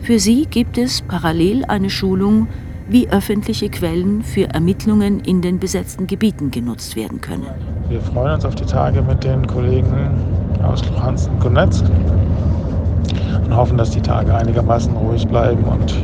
Für 0.03 0.19
sie 0.19 0.45
gibt 0.45 0.77
es 0.77 1.01
parallel 1.01 1.65
eine 1.65 1.89
Schulung, 1.89 2.49
wie 2.89 3.09
öffentliche 3.09 3.71
Quellen 3.71 4.23
für 4.23 4.51
Ermittlungen 4.51 5.21
in 5.21 5.41
den 5.41 5.59
besetzten 5.59 6.07
Gebieten 6.07 6.51
genutzt 6.51 6.97
werden 6.97 7.23
können. 7.23 7.47
Wir 7.89 8.03
freuen 8.03 8.35
uns 8.35 8.45
auf 8.45 8.55
die 8.55 8.67
Tage 8.67 9.01
mit 9.01 9.25
den 9.25 9.47
Kollegen 9.47 10.32
aus 10.65 10.83
Luhansk 10.89 11.31
und 11.31 11.45
Donetsk 11.45 11.85
und 13.45 13.57
hoffen, 13.57 13.79
dass 13.79 13.91
die 13.91 14.01
Tage 14.01 14.35
einigermaßen 14.35 14.97
ruhig 14.97 15.27
bleiben 15.27 15.65
und 15.65 15.95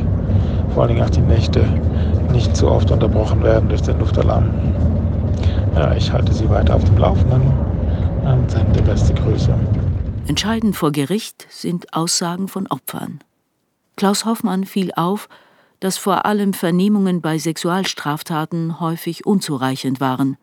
vor 0.73 0.83
allen 0.83 0.95
Dingen 0.95 1.05
auch 1.05 1.09
die 1.09 1.21
Nächte 1.21 1.63
nicht 2.31 2.55
zu 2.55 2.69
oft 2.69 2.91
unterbrochen 2.91 3.43
werden 3.43 3.69
durch 3.69 3.81
den 3.81 3.99
Luftalarm. 3.99 4.49
Ja, 5.75 5.93
ich 5.93 6.11
halte 6.11 6.33
Sie 6.33 6.49
weiter 6.49 6.75
auf 6.75 6.83
dem 6.83 6.97
Laufenden 6.97 7.41
und 8.23 8.51
sende 8.51 8.81
beste 8.81 9.13
Grüße. 9.13 9.53
Entscheidend 10.27 10.75
vor 10.75 10.91
Gericht 10.91 11.47
sind 11.49 11.93
Aussagen 11.93 12.47
von 12.47 12.67
Opfern. 12.67 13.19
Klaus 13.95 14.25
Hoffmann 14.25 14.65
fiel 14.65 14.91
auf, 14.95 15.27
dass 15.79 15.97
vor 15.97 16.25
allem 16.25 16.53
Vernehmungen 16.53 17.21
bei 17.21 17.37
Sexualstraftaten 17.37 18.79
häufig 18.79 19.25
unzureichend 19.25 19.99
waren. 19.99 20.37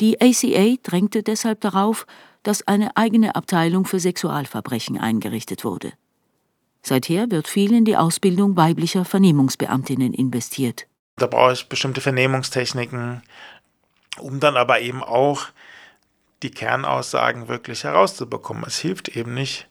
Die 0.00 0.20
ACA 0.20 0.76
drängte 0.82 1.22
deshalb 1.22 1.60
darauf, 1.60 2.06
dass 2.42 2.66
eine 2.66 2.96
eigene 2.96 3.34
Abteilung 3.34 3.84
für 3.84 4.00
Sexualverbrechen 4.00 4.98
eingerichtet 4.98 5.64
wurde. 5.64 5.92
Seither 6.82 7.30
wird 7.30 7.48
viel 7.48 7.72
in 7.74 7.84
die 7.84 7.96
Ausbildung 7.96 8.56
weiblicher 8.56 9.04
Vernehmungsbeamtinnen 9.04 10.14
investiert. 10.14 10.86
Da 11.16 11.26
brauche 11.26 11.52
ich 11.52 11.68
bestimmte 11.68 12.00
Vernehmungstechniken, 12.00 13.22
um 14.18 14.40
dann 14.40 14.56
aber 14.56 14.80
eben 14.80 15.02
auch 15.02 15.46
die 16.42 16.50
Kernaussagen 16.50 17.48
wirklich 17.48 17.84
herauszubekommen. 17.84 18.64
Es 18.66 18.78
hilft 18.78 19.08
eben 19.08 19.34
nicht, 19.34 19.67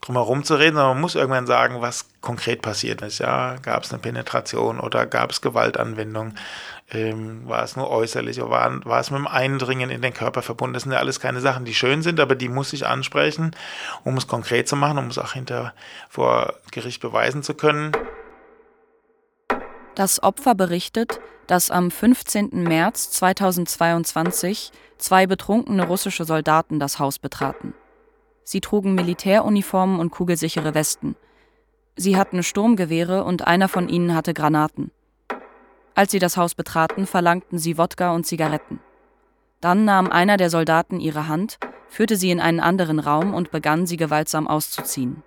drumherum 0.00 0.44
zu 0.44 0.54
reden, 0.54 0.76
sondern 0.76 0.94
man 0.94 1.00
muss 1.00 1.14
irgendwann 1.14 1.46
sagen, 1.46 1.80
was 1.80 2.06
konkret 2.20 2.62
passiert 2.62 3.02
ist. 3.02 3.18
Ja, 3.18 3.56
gab 3.56 3.84
es 3.84 3.92
eine 3.92 4.00
Penetration 4.00 4.80
oder 4.80 5.06
gab 5.06 5.30
es 5.30 5.40
Gewaltanwendung? 5.40 6.34
Ähm, 6.90 7.46
war 7.46 7.62
es 7.62 7.76
nur 7.76 7.90
äußerlich 7.90 8.40
oder 8.40 8.50
war, 8.50 8.84
war 8.84 9.00
es 9.00 9.10
mit 9.10 9.18
dem 9.18 9.26
Eindringen 9.26 9.90
in 9.90 10.02
den 10.02 10.14
Körper 10.14 10.42
verbunden? 10.42 10.74
Das 10.74 10.84
sind 10.84 10.92
ja 10.92 10.98
alles 10.98 11.20
keine 11.20 11.40
Sachen, 11.40 11.64
die 11.64 11.74
schön 11.74 12.02
sind, 12.02 12.18
aber 12.18 12.34
die 12.34 12.48
muss 12.48 12.72
ich 12.72 12.86
ansprechen, 12.86 13.52
um 14.02 14.16
es 14.16 14.26
konkret 14.26 14.68
zu 14.68 14.76
machen, 14.76 14.98
um 14.98 15.08
es 15.08 15.18
auch 15.18 15.32
hinter 15.32 15.74
vor 16.08 16.54
Gericht 16.72 17.00
beweisen 17.00 17.42
zu 17.42 17.54
können. 17.54 17.92
Das 19.94 20.22
Opfer 20.22 20.54
berichtet, 20.54 21.20
dass 21.46 21.70
am 21.70 21.90
15. 21.90 22.62
März 22.62 23.10
2022 23.10 24.72
zwei 24.98 25.26
betrunkene 25.26 25.86
russische 25.86 26.24
Soldaten 26.24 26.78
das 26.80 26.98
Haus 26.98 27.18
betraten. 27.18 27.74
Sie 28.44 28.60
trugen 28.60 28.94
Militäruniformen 28.94 30.00
und 30.00 30.10
kugelsichere 30.10 30.74
Westen. 30.74 31.16
Sie 31.96 32.16
hatten 32.16 32.42
Sturmgewehre 32.42 33.24
und 33.24 33.46
einer 33.46 33.68
von 33.68 33.88
ihnen 33.88 34.14
hatte 34.14 34.34
Granaten. 34.34 34.90
Als 35.94 36.12
sie 36.12 36.18
das 36.18 36.36
Haus 36.36 36.54
betraten, 36.54 37.06
verlangten 37.06 37.58
sie 37.58 37.76
Wodka 37.76 38.14
und 38.14 38.24
Zigaretten. 38.24 38.80
Dann 39.60 39.84
nahm 39.84 40.10
einer 40.10 40.36
der 40.36 40.48
Soldaten 40.48 41.00
ihre 41.00 41.28
Hand, 41.28 41.58
führte 41.88 42.16
sie 42.16 42.30
in 42.30 42.40
einen 42.40 42.60
anderen 42.60 42.98
Raum 42.98 43.34
und 43.34 43.50
begann, 43.50 43.86
sie 43.86 43.96
gewaltsam 43.96 44.46
auszuziehen. 44.46 45.22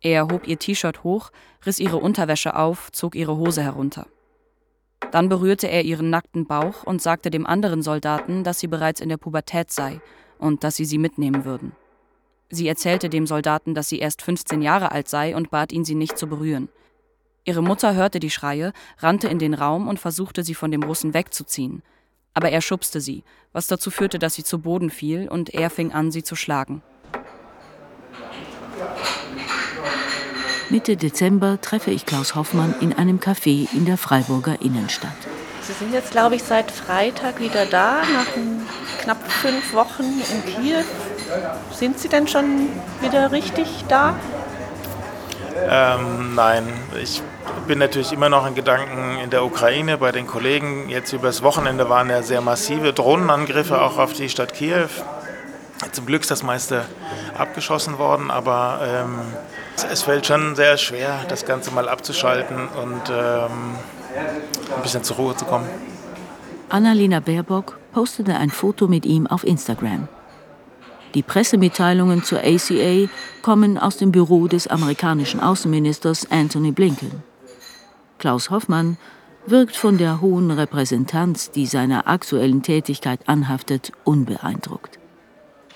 Er 0.00 0.28
hob 0.28 0.48
ihr 0.48 0.58
T-Shirt 0.58 1.04
hoch, 1.04 1.30
riss 1.66 1.78
ihre 1.78 1.98
Unterwäsche 1.98 2.56
auf, 2.56 2.90
zog 2.92 3.14
ihre 3.14 3.36
Hose 3.36 3.62
herunter. 3.62 4.06
Dann 5.10 5.28
berührte 5.28 5.68
er 5.68 5.82
ihren 5.82 6.10
nackten 6.10 6.46
Bauch 6.46 6.84
und 6.84 7.02
sagte 7.02 7.30
dem 7.30 7.46
anderen 7.46 7.82
Soldaten, 7.82 8.44
dass 8.44 8.60
sie 8.60 8.68
bereits 8.68 9.00
in 9.00 9.10
der 9.10 9.18
Pubertät 9.18 9.70
sei 9.70 10.00
und 10.38 10.64
dass 10.64 10.76
sie 10.76 10.86
sie 10.86 10.98
mitnehmen 10.98 11.44
würden. 11.44 11.72
Sie 12.54 12.68
erzählte 12.68 13.08
dem 13.08 13.26
Soldaten, 13.26 13.72
dass 13.74 13.88
sie 13.88 13.98
erst 13.98 14.20
15 14.20 14.60
Jahre 14.60 14.92
alt 14.92 15.08
sei 15.08 15.34
und 15.34 15.50
bat 15.50 15.72
ihn, 15.72 15.86
sie 15.86 15.94
nicht 15.94 16.18
zu 16.18 16.26
berühren. 16.26 16.68
Ihre 17.46 17.62
Mutter 17.62 17.94
hörte 17.94 18.20
die 18.20 18.28
Schreie, 18.28 18.74
rannte 18.98 19.26
in 19.28 19.38
den 19.38 19.54
Raum 19.54 19.88
und 19.88 19.98
versuchte, 19.98 20.44
sie 20.44 20.54
von 20.54 20.70
dem 20.70 20.82
Russen 20.82 21.14
wegzuziehen. 21.14 21.82
Aber 22.34 22.50
er 22.50 22.60
schubste 22.60 23.00
sie, 23.00 23.24
was 23.54 23.68
dazu 23.68 23.90
führte, 23.90 24.18
dass 24.18 24.34
sie 24.34 24.44
zu 24.44 24.58
Boden 24.58 24.90
fiel 24.90 25.28
und 25.28 25.54
er 25.54 25.70
fing 25.70 25.92
an, 25.92 26.12
sie 26.12 26.22
zu 26.22 26.36
schlagen. 26.36 26.82
Mitte 30.68 30.98
Dezember 30.98 31.58
treffe 31.62 31.90
ich 31.90 32.04
Klaus 32.04 32.34
Hoffmann 32.34 32.74
in 32.82 32.92
einem 32.92 33.18
Café 33.18 33.66
in 33.72 33.86
der 33.86 33.96
Freiburger 33.96 34.60
Innenstadt. 34.60 35.10
Sie 35.62 35.72
sind 35.72 35.94
jetzt, 35.94 36.10
glaube 36.10 36.34
ich, 36.34 36.42
seit 36.42 36.70
Freitag 36.70 37.40
wieder 37.40 37.64
da, 37.64 38.02
nach 38.12 38.26
knapp 39.00 39.32
fünf 39.32 39.72
Wochen 39.72 40.02
in 40.02 40.54
Kiew. 40.54 40.84
Sind 41.72 41.98
Sie 41.98 42.08
denn 42.08 42.26
schon 42.28 42.68
wieder 43.00 43.32
richtig 43.32 43.84
da? 43.88 44.14
Ähm, 45.68 46.34
nein, 46.34 46.64
ich 47.00 47.22
bin 47.66 47.78
natürlich 47.78 48.12
immer 48.12 48.28
noch 48.28 48.46
in 48.46 48.54
Gedanken 48.54 49.18
in 49.22 49.30
der 49.30 49.44
Ukraine 49.44 49.98
bei 49.98 50.12
den 50.12 50.26
Kollegen. 50.26 50.88
Jetzt 50.88 51.12
übers 51.12 51.42
Wochenende 51.42 51.88
waren 51.88 52.10
ja 52.10 52.22
sehr 52.22 52.40
massive 52.40 52.92
Drohnenangriffe 52.92 53.80
auch 53.80 53.98
auf 53.98 54.12
die 54.12 54.28
Stadt 54.28 54.54
Kiew. 54.54 54.88
Zum 55.92 56.06
Glück 56.06 56.22
ist 56.22 56.30
das 56.30 56.42
meiste 56.42 56.84
abgeschossen 57.36 57.98
worden, 57.98 58.30
aber 58.30 58.80
ähm, 58.84 59.18
es 59.90 60.02
fällt 60.02 60.26
schon 60.26 60.54
sehr 60.54 60.76
schwer, 60.76 61.20
das 61.28 61.44
Ganze 61.44 61.70
mal 61.72 61.88
abzuschalten 61.88 62.68
und 62.68 63.10
ähm, 63.10 63.76
ein 64.76 64.82
bisschen 64.82 65.02
zur 65.02 65.16
Ruhe 65.16 65.36
zu 65.36 65.44
kommen. 65.44 65.68
Annalena 66.68 67.20
Baerbock 67.20 67.78
postete 67.92 68.34
ein 68.36 68.50
Foto 68.50 68.86
mit 68.86 69.04
ihm 69.04 69.26
auf 69.26 69.44
Instagram. 69.44 70.08
Die 71.14 71.22
Pressemitteilungen 71.22 72.22
zur 72.22 72.38
ACA 72.38 73.08
kommen 73.42 73.76
aus 73.76 73.98
dem 73.98 74.12
Büro 74.12 74.48
des 74.48 74.66
amerikanischen 74.66 75.40
Außenministers 75.40 76.30
Anthony 76.30 76.72
Blinken. 76.72 77.22
Klaus 78.18 78.50
Hoffmann 78.50 78.96
wirkt 79.46 79.76
von 79.76 79.98
der 79.98 80.20
hohen 80.20 80.50
Repräsentanz, 80.50 81.50
die 81.50 81.66
seiner 81.66 82.08
aktuellen 82.08 82.62
Tätigkeit 82.62 83.28
anhaftet, 83.28 83.92
unbeeindruckt. 84.04 84.98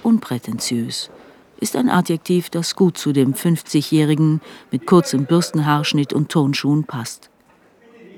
Unprätentiös 0.02 1.10
ist 1.58 1.76
ein 1.76 1.90
Adjektiv, 1.90 2.48
das 2.48 2.76
gut 2.76 2.96
zu 2.96 3.12
dem 3.12 3.34
50-Jährigen 3.34 4.40
mit 4.70 4.86
kurzem 4.86 5.24
Bürstenhaarschnitt 5.24 6.12
und 6.12 6.30
Tonschuhen 6.30 6.84
passt. 6.84 7.30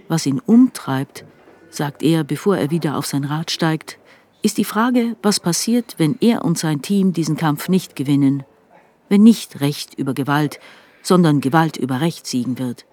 Was 0.07 0.27
ihn 0.27 0.41
umtreibt, 0.45 1.25
sagt 1.71 2.03
er, 2.03 2.25
bevor 2.25 2.57
er 2.57 2.71
wieder 2.71 2.97
auf 2.97 3.07
sein 3.07 3.25
Rad 3.25 3.51
steigt, 3.51 3.99
ist 4.43 4.59
die 4.59 4.65
Frage, 4.65 5.17
was 5.23 5.41
passiert, 5.41 5.95
wenn 5.99 6.17
er 6.21 6.45
und 6.45 6.59
sein 6.59 6.83
Team 6.83 7.13
diesen 7.13 7.37
Kampf 7.37 7.69
nicht 7.69 7.97
gewinnen, 7.97 8.45
wenn 9.09 9.23
nicht 9.23 9.61
Recht 9.61 9.95
über 9.95 10.15
Gewalt, 10.15 10.61
sondern 11.03 11.41
Gewalt 11.41 11.77
über 11.77 12.01
Recht 12.01 12.27
siegen 12.27 12.59
wird. 12.59 12.85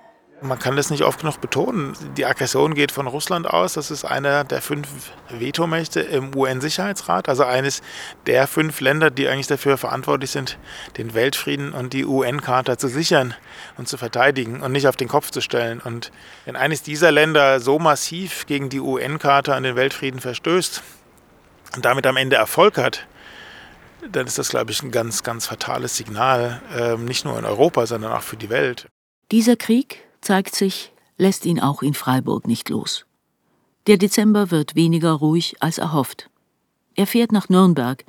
Man 0.42 0.60
kann 0.60 0.76
das 0.76 0.90
nicht 0.90 1.04
oft 1.04 1.22
genug 1.22 1.40
betonen. 1.40 1.94
Die 2.18 2.26
Aggression 2.26 2.74
geht 2.76 2.92
von 2.92 3.08
Russland 3.08 3.48
aus. 3.48 3.74
Das 3.74 3.90
ist 3.90 4.04
einer 4.04 4.44
der 4.44 4.62
fünf 4.62 4.88
Vetomächte 5.30 6.02
im 6.02 6.36
UN-Sicherheitsrat, 6.36 7.30
also 7.30 7.46
eines 7.46 7.82
der 8.28 8.46
fünf 8.46 8.82
Länder, 8.82 9.10
die 9.10 9.30
eigentlich 9.30 9.48
dafür 9.48 9.78
verantwortlich 9.78 10.32
sind, 10.32 10.58
den 10.98 11.14
Weltfrieden 11.14 11.72
und 11.72 11.94
die 11.94 12.06
UN-Charta 12.06 12.78
zu 12.78 12.90
sichern 12.90 13.34
und 13.78 13.88
zu 13.88 13.98
verteidigen 13.98 14.62
und 14.62 14.74
nicht 14.74 14.88
auf 14.88 14.98
den 14.98 15.08
Kopf 15.08 15.32
zu 15.32 15.40
stellen. 15.40 15.80
Und 15.80 16.12
wenn 16.44 16.58
eines 16.58 16.84
dieser 16.84 17.12
Länder 17.12 17.62
so 17.62 17.80
massiv 17.80 18.46
gegen 18.46 18.70
die 18.70 18.82
UN-Charta 18.82 19.56
und 19.56 19.64
den 19.64 19.78
Weltfrieden 19.78 20.20
verstößt 20.20 20.84
und 21.76 21.86
damit 21.86 22.08
am 22.08 22.18
Ende 22.18 22.36
Erfolg 22.36 22.78
hat, 22.78 23.06
dann 24.12 24.28
ist 24.28 24.38
das, 24.38 24.50
glaube 24.50 24.72
ich, 24.72 24.84
ein 24.84 24.92
ganz, 24.92 25.24
ganz 25.24 25.48
fatales 25.48 25.98
Signal, 25.98 26.62
ähm, 26.78 27.06
nicht 27.06 27.26
nur 27.26 27.38
in 27.38 27.46
Europa, 27.46 27.86
sondern 27.86 28.14
auch 28.14 28.22
für 28.22 28.38
die 28.38 28.50
Welt. 28.50 28.88
Dieser 29.32 29.56
Krieg 29.56 30.00
zeigt 30.22 30.56
sich, 30.56 30.92
lässt 31.18 31.46
ihn 31.46 31.60
auch 31.60 31.82
in 31.82 31.94
Freiburg 31.94 32.48
nicht 32.48 32.70
los. 32.70 33.06
Der 33.88 33.98
Dezember 33.98 34.52
wird 34.52 34.76
weniger 34.76 35.12
ruhig 35.12 35.56
als 35.60 35.78
erhofft. 35.78 36.30
Er 36.96 37.08
fährt 37.08 37.32
nach 37.32 37.50
Nürnberg, 37.50 38.04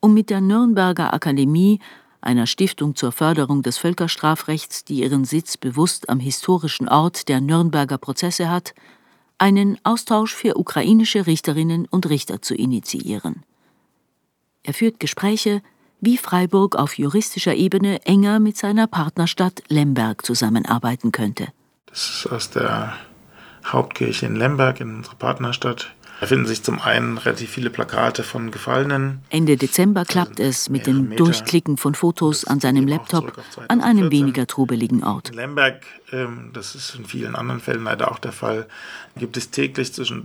um 0.00 0.14
mit 0.14 0.30
der 0.30 0.40
Nürnberger 0.40 1.12
Akademie, 1.12 1.80
einer 2.20 2.46
Stiftung 2.46 2.94
zur 2.94 3.12
Förderung 3.12 3.62
des 3.62 3.78
Völkerstrafrechts, 3.78 4.84
die 4.84 5.02
ihren 5.02 5.24
Sitz 5.24 5.56
bewusst 5.56 6.08
am 6.08 6.20
historischen 6.20 6.88
Ort 6.88 7.28
der 7.28 7.40
Nürnberger 7.40 7.98
Prozesse 7.98 8.50
hat, 8.50 8.74
einen 9.38 9.78
Austausch 9.84 10.34
für 10.34 10.58
ukrainische 10.58 11.26
Richterinnen 11.26 11.86
und 11.86 12.08
Richter 12.08 12.42
zu 12.42 12.54
initiieren. 12.54 13.44
Er 14.62 14.74
führt 14.74 15.00
Gespräche, 15.00 15.62
wie 16.00 16.18
Freiburg 16.18 16.76
auf 16.76 16.98
juristischer 16.98 17.54
Ebene 17.54 18.04
enger 18.04 18.38
mit 18.40 18.56
seiner 18.56 18.86
Partnerstadt 18.86 19.62
Lemberg 19.68 20.24
zusammenarbeiten 20.24 21.12
könnte. 21.12 21.48
Das 21.86 22.08
ist 22.08 22.26
aus 22.30 22.50
der 22.50 22.94
Hauptkirche 23.64 24.26
in 24.26 24.36
Lemberg, 24.36 24.80
in 24.80 24.96
unserer 24.96 25.16
Partnerstadt. 25.16 25.94
Da 26.20 26.26
finden 26.26 26.46
sich 26.46 26.62
zum 26.62 26.80
einen 26.80 27.18
relativ 27.18 27.50
viele 27.50 27.70
Plakate 27.70 28.22
von 28.22 28.50
Gefallenen. 28.50 29.22
Ende 29.30 29.56
Dezember 29.56 30.04
klappt 30.04 30.40
es 30.40 30.68
mit 30.68 30.86
dem 30.86 31.16
Durchklicken 31.16 31.76
von 31.76 31.94
Fotos 31.94 32.44
an 32.44 32.60
seinem 32.60 32.88
Laptop 32.88 33.40
an 33.68 33.80
einem 33.80 34.10
weniger 34.10 34.46
trubeligen 34.46 35.04
Ort. 35.04 35.30
In 35.30 35.36
Lemberg, 35.36 35.84
ähm, 36.12 36.50
das 36.52 36.74
ist 36.74 36.94
in 36.96 37.04
vielen 37.04 37.36
anderen 37.36 37.60
Fällen 37.60 37.84
leider 37.84 38.10
auch 38.10 38.18
der 38.18 38.32
Fall, 38.32 38.66
gibt 39.16 39.36
es 39.36 39.50
täglich 39.50 39.92
zwischen 39.92 40.24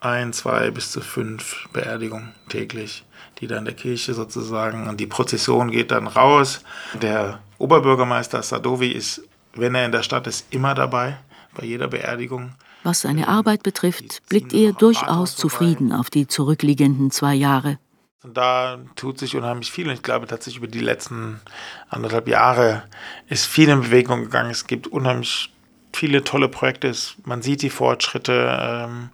ein, 0.00 0.32
zwei 0.32 0.70
bis 0.70 0.92
zu 0.92 1.00
fünf 1.00 1.68
Beerdigungen 1.72 2.34
täglich, 2.48 3.04
die 3.40 3.46
dann 3.46 3.64
der 3.64 3.74
Kirche 3.74 4.14
sozusagen 4.14 4.88
und 4.88 5.00
die 5.00 5.06
Prozession 5.06 5.70
geht 5.70 5.90
dann 5.90 6.06
raus. 6.06 6.60
Der 7.00 7.40
Oberbürgermeister 7.58 8.42
Sadovi 8.42 8.88
ist 8.88 9.22
wenn 9.58 9.74
er 9.74 9.86
in 9.86 9.92
der 9.92 10.02
Stadt 10.02 10.26
ist, 10.26 10.46
immer 10.52 10.74
dabei, 10.74 11.18
bei 11.54 11.66
jeder 11.66 11.88
Beerdigung. 11.88 12.52
Was 12.82 13.00
seine 13.00 13.28
Arbeit 13.28 13.62
betrifft, 13.62 14.22
blickt 14.28 14.52
er 14.52 14.72
durchaus 14.72 15.36
zufrieden 15.36 15.92
auf 15.92 16.10
die 16.10 16.26
zurückliegenden 16.26 17.10
zwei 17.10 17.34
Jahre. 17.34 17.78
Und 18.22 18.36
da 18.36 18.78
tut 18.96 19.18
sich 19.18 19.36
unheimlich 19.36 19.70
viel 19.70 19.88
und 19.88 19.94
ich 19.94 20.02
glaube 20.02 20.26
tatsächlich 20.26 20.58
über 20.58 20.66
die 20.66 20.80
letzten 20.80 21.40
anderthalb 21.88 22.28
Jahre 22.28 22.82
ist 23.28 23.46
viel 23.46 23.68
in 23.68 23.80
Bewegung 23.80 24.22
gegangen. 24.22 24.50
Es 24.50 24.66
gibt 24.66 24.88
unheimlich 24.88 25.52
viele 25.92 26.24
tolle 26.24 26.48
Projekte, 26.48 26.92
man 27.24 27.42
sieht 27.42 27.62
die 27.62 27.70
Fortschritte. 27.70 28.58
Ähm, 28.60 29.10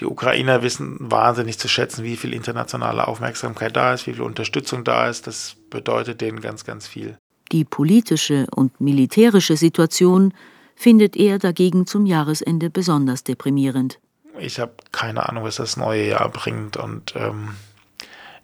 die 0.00 0.06
Ukrainer 0.06 0.62
wissen 0.62 0.96
wahnsinnig 0.98 1.58
zu 1.58 1.68
schätzen, 1.68 2.04
wie 2.04 2.16
viel 2.16 2.32
internationale 2.32 3.06
Aufmerksamkeit 3.06 3.76
da 3.76 3.92
ist, 3.92 4.06
wie 4.06 4.14
viel 4.14 4.22
Unterstützung 4.22 4.82
da 4.82 5.08
ist. 5.08 5.26
Das 5.26 5.56
bedeutet 5.68 6.22
denen 6.22 6.40
ganz, 6.40 6.64
ganz 6.64 6.88
viel. 6.88 7.18
Die 7.52 7.64
politische 7.64 8.46
und 8.54 8.80
militärische 8.80 9.58
Situation 9.58 10.32
findet 10.80 11.14
er 11.14 11.38
dagegen 11.38 11.86
zum 11.86 12.06
Jahresende 12.06 12.70
besonders 12.70 13.22
deprimierend. 13.22 14.00
Ich 14.38 14.58
habe 14.58 14.72
keine 14.92 15.28
Ahnung, 15.28 15.44
was 15.44 15.56
das 15.56 15.76
neue 15.76 16.08
Jahr 16.08 16.30
bringt 16.30 16.78
und 16.78 17.14
ähm, 17.16 17.50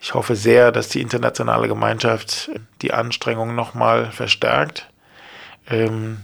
ich 0.02 0.12
hoffe 0.12 0.36
sehr, 0.36 0.70
dass 0.70 0.90
die 0.90 1.00
internationale 1.00 1.66
Gemeinschaft 1.66 2.50
die 2.82 2.92
Anstrengungen 2.92 3.56
nochmal 3.56 4.10
verstärkt. 4.10 4.90
Ähm, 5.70 6.18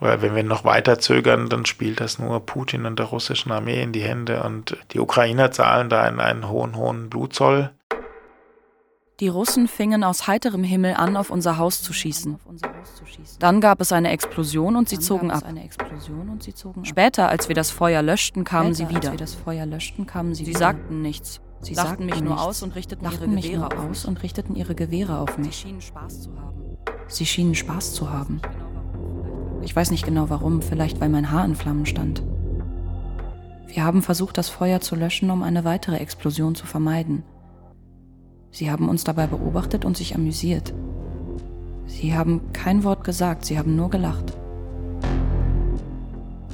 weil 0.00 0.22
wenn 0.22 0.34
wir 0.34 0.42
noch 0.44 0.64
weiter 0.64 0.98
zögern, 0.98 1.50
dann 1.50 1.66
spielt 1.66 2.00
das 2.00 2.18
nur 2.18 2.44
Putin 2.44 2.86
und 2.86 2.98
der 2.98 3.06
russischen 3.06 3.52
Armee 3.52 3.82
in 3.82 3.92
die 3.92 4.02
Hände 4.02 4.42
und 4.42 4.78
die 4.92 4.98
Ukrainer 4.98 5.52
zahlen 5.52 5.90
da 5.90 6.02
einen, 6.02 6.20
einen 6.20 6.48
hohen, 6.48 6.74
hohen 6.74 7.10
Blutzoll. 7.10 7.70
Die 9.20 9.28
Russen 9.28 9.68
fingen 9.68 10.02
aus 10.02 10.26
heiterem 10.26 10.64
Himmel 10.64 10.94
an, 10.94 11.16
auf 11.16 11.30
unser 11.30 11.56
Haus 11.56 11.82
zu 11.82 11.92
schießen. 11.92 12.36
Dann 13.38 13.60
gab 13.60 13.80
es 13.80 13.92
eine 13.92 14.10
Explosion 14.10 14.74
und 14.74 14.88
sie 14.88 14.98
zogen 14.98 15.30
ab. 15.30 15.44
Später, 16.82 17.28
als 17.28 17.48
wir 17.48 17.54
das 17.54 17.70
Feuer 17.70 18.02
löschten, 18.02 18.44
kamen 18.44 18.74
sie 18.74 18.88
wieder. 18.88 19.14
Sie 20.32 20.52
sagten 20.52 21.02
nichts. 21.02 21.40
Sie 21.60 21.74
sagten 21.74 22.06
mich 22.06 22.20
nur 22.20 22.42
aus 22.42 22.62
und 22.62 22.74
richteten 22.74 23.06
ihre 23.10 23.28
Gewehre 23.28 23.78
aus 23.78 24.04
und 24.04 24.22
richteten 24.22 24.56
ihre 24.56 24.74
Gewehre 24.74 25.18
auf 25.18 25.38
mich. 25.38 25.56
Sie 25.56 25.62
schienen 25.62 25.80
Spaß 25.80 26.22
zu 26.22 26.30
haben. 26.38 26.76
Sie 27.06 27.26
schienen 27.26 27.54
Spaß 27.54 27.94
zu 27.94 28.10
haben. 28.10 28.42
Ich 29.62 29.74
weiß 29.74 29.90
nicht 29.90 30.04
genau 30.04 30.28
warum, 30.28 30.60
vielleicht 30.60 31.00
weil 31.00 31.08
mein 31.08 31.30
Haar 31.30 31.44
in 31.44 31.54
Flammen 31.54 31.86
stand. 31.86 32.22
Wir 33.66 33.84
haben 33.84 34.02
versucht, 34.02 34.36
das 34.36 34.48
Feuer 34.48 34.80
zu 34.80 34.94
löschen, 34.94 35.30
um 35.30 35.42
eine 35.42 35.64
weitere 35.64 35.96
Explosion 35.96 36.54
zu 36.54 36.66
vermeiden. 36.66 37.24
Sie 38.54 38.70
haben 38.70 38.88
uns 38.88 39.02
dabei 39.02 39.26
beobachtet 39.26 39.84
und 39.84 39.96
sich 39.96 40.14
amüsiert. 40.14 40.72
Sie 41.86 42.14
haben 42.14 42.40
kein 42.52 42.84
Wort 42.84 43.02
gesagt, 43.02 43.44
sie 43.44 43.58
haben 43.58 43.74
nur 43.74 43.90
gelacht. 43.90 44.32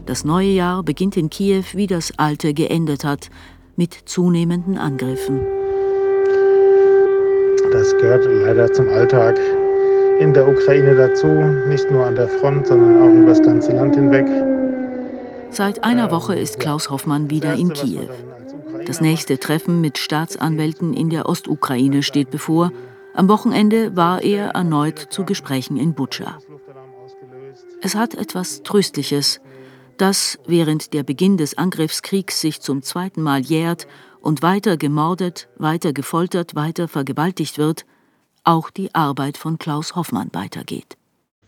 Das 0.06 0.24
neue 0.24 0.48
Jahr 0.48 0.82
beginnt 0.82 1.18
in 1.18 1.28
Kiew, 1.28 1.62
wie 1.74 1.86
das 1.86 2.18
alte 2.18 2.54
geendet 2.54 3.04
hat, 3.04 3.28
mit 3.76 3.92
zunehmenden 3.92 4.78
Angriffen. 4.78 5.40
Das 7.70 7.94
gehört 7.98 8.24
leider 8.46 8.72
zum 8.72 8.88
Alltag 8.88 9.38
in 10.20 10.32
der 10.32 10.48
Ukraine 10.48 10.94
dazu, 10.94 11.26
nicht 11.68 11.90
nur 11.90 12.06
an 12.06 12.14
der 12.14 12.28
Front, 12.28 12.66
sondern 12.68 13.02
auch 13.02 13.14
über 13.14 13.28
das 13.28 13.42
ganze 13.42 13.72
Land 13.72 13.96
hinweg. 13.96 14.26
Seit 15.50 15.84
einer 15.84 16.10
Woche 16.10 16.34
ist 16.34 16.60
Klaus 16.60 16.88
Hoffmann 16.88 17.28
wieder 17.28 17.52
in 17.52 17.74
Kiew. 17.74 18.08
Das 18.87 19.01
nächste 19.01 19.38
Treffen 19.38 19.81
mit 19.81 19.99
Staatsanwälten 19.99 20.95
in 20.95 21.11
der 21.11 21.29
Ostukraine 21.29 22.03
steht 22.03 22.31
bevor. 22.31 22.73
Am 23.14 23.29
Wochenende 23.29 23.97
war 23.97 24.23
er 24.23 24.51
erneut 24.51 24.99
zu 25.11 25.25
Gesprächen 25.25 25.77
in 25.77 25.95
Butscha. 25.95 26.38
Es 27.83 27.95
hat 27.95 28.14
etwas 28.14 28.62
Tröstliches, 28.62 29.40
dass 29.97 30.38
während 30.47 30.95
der 30.95 31.03
Beginn 31.03 31.37
des 31.37 31.59
Angriffskriegs 31.59 32.40
sich 32.40 32.61
zum 32.61 32.83
zweiten 32.83 33.23
Mal 33.23 33.40
jährt 33.40 33.87
und 34.21 34.43
weiter 34.43 34.77
gemordet, 34.77 35.49
weiter 35.57 35.93
gefoltert, 35.93 36.55
weiter 36.55 36.88
vergewaltigt 36.88 37.59
wird, 37.59 37.85
auch 38.45 38.71
die 38.71 38.95
Arbeit 38.95 39.37
von 39.37 39.59
Klaus 39.59 39.97
Hoffmann 39.97 40.31
weitergeht. 40.33 40.97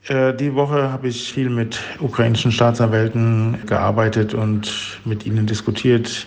Äh, 0.08 0.34
die 0.34 0.54
Woche 0.54 0.90
habe 0.90 1.08
ich 1.08 1.32
viel 1.32 1.48
mit 1.48 1.78
ukrainischen 2.00 2.52
Staatsanwälten 2.52 3.64
gearbeitet 3.66 4.34
und 4.34 5.00
mit 5.04 5.24
ihnen 5.26 5.46
diskutiert, 5.46 6.26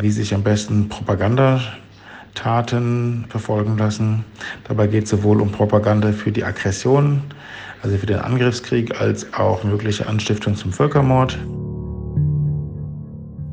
wie 0.00 0.10
sich 0.10 0.34
am 0.34 0.42
besten 0.42 0.88
Propagandataten 0.88 3.26
verfolgen 3.28 3.78
lassen. 3.78 4.24
Dabei 4.64 4.86
geht 4.86 5.04
es 5.04 5.10
sowohl 5.10 5.40
um 5.40 5.50
Propaganda 5.50 6.12
für 6.12 6.32
die 6.32 6.44
Aggression, 6.44 7.22
also 7.82 7.96
für 7.96 8.06
den 8.06 8.18
Angriffskrieg, 8.18 9.00
als 9.00 9.32
auch 9.34 9.64
mögliche 9.64 10.06
Anstiftung 10.06 10.56
zum 10.56 10.72
Völkermord. 10.72 11.38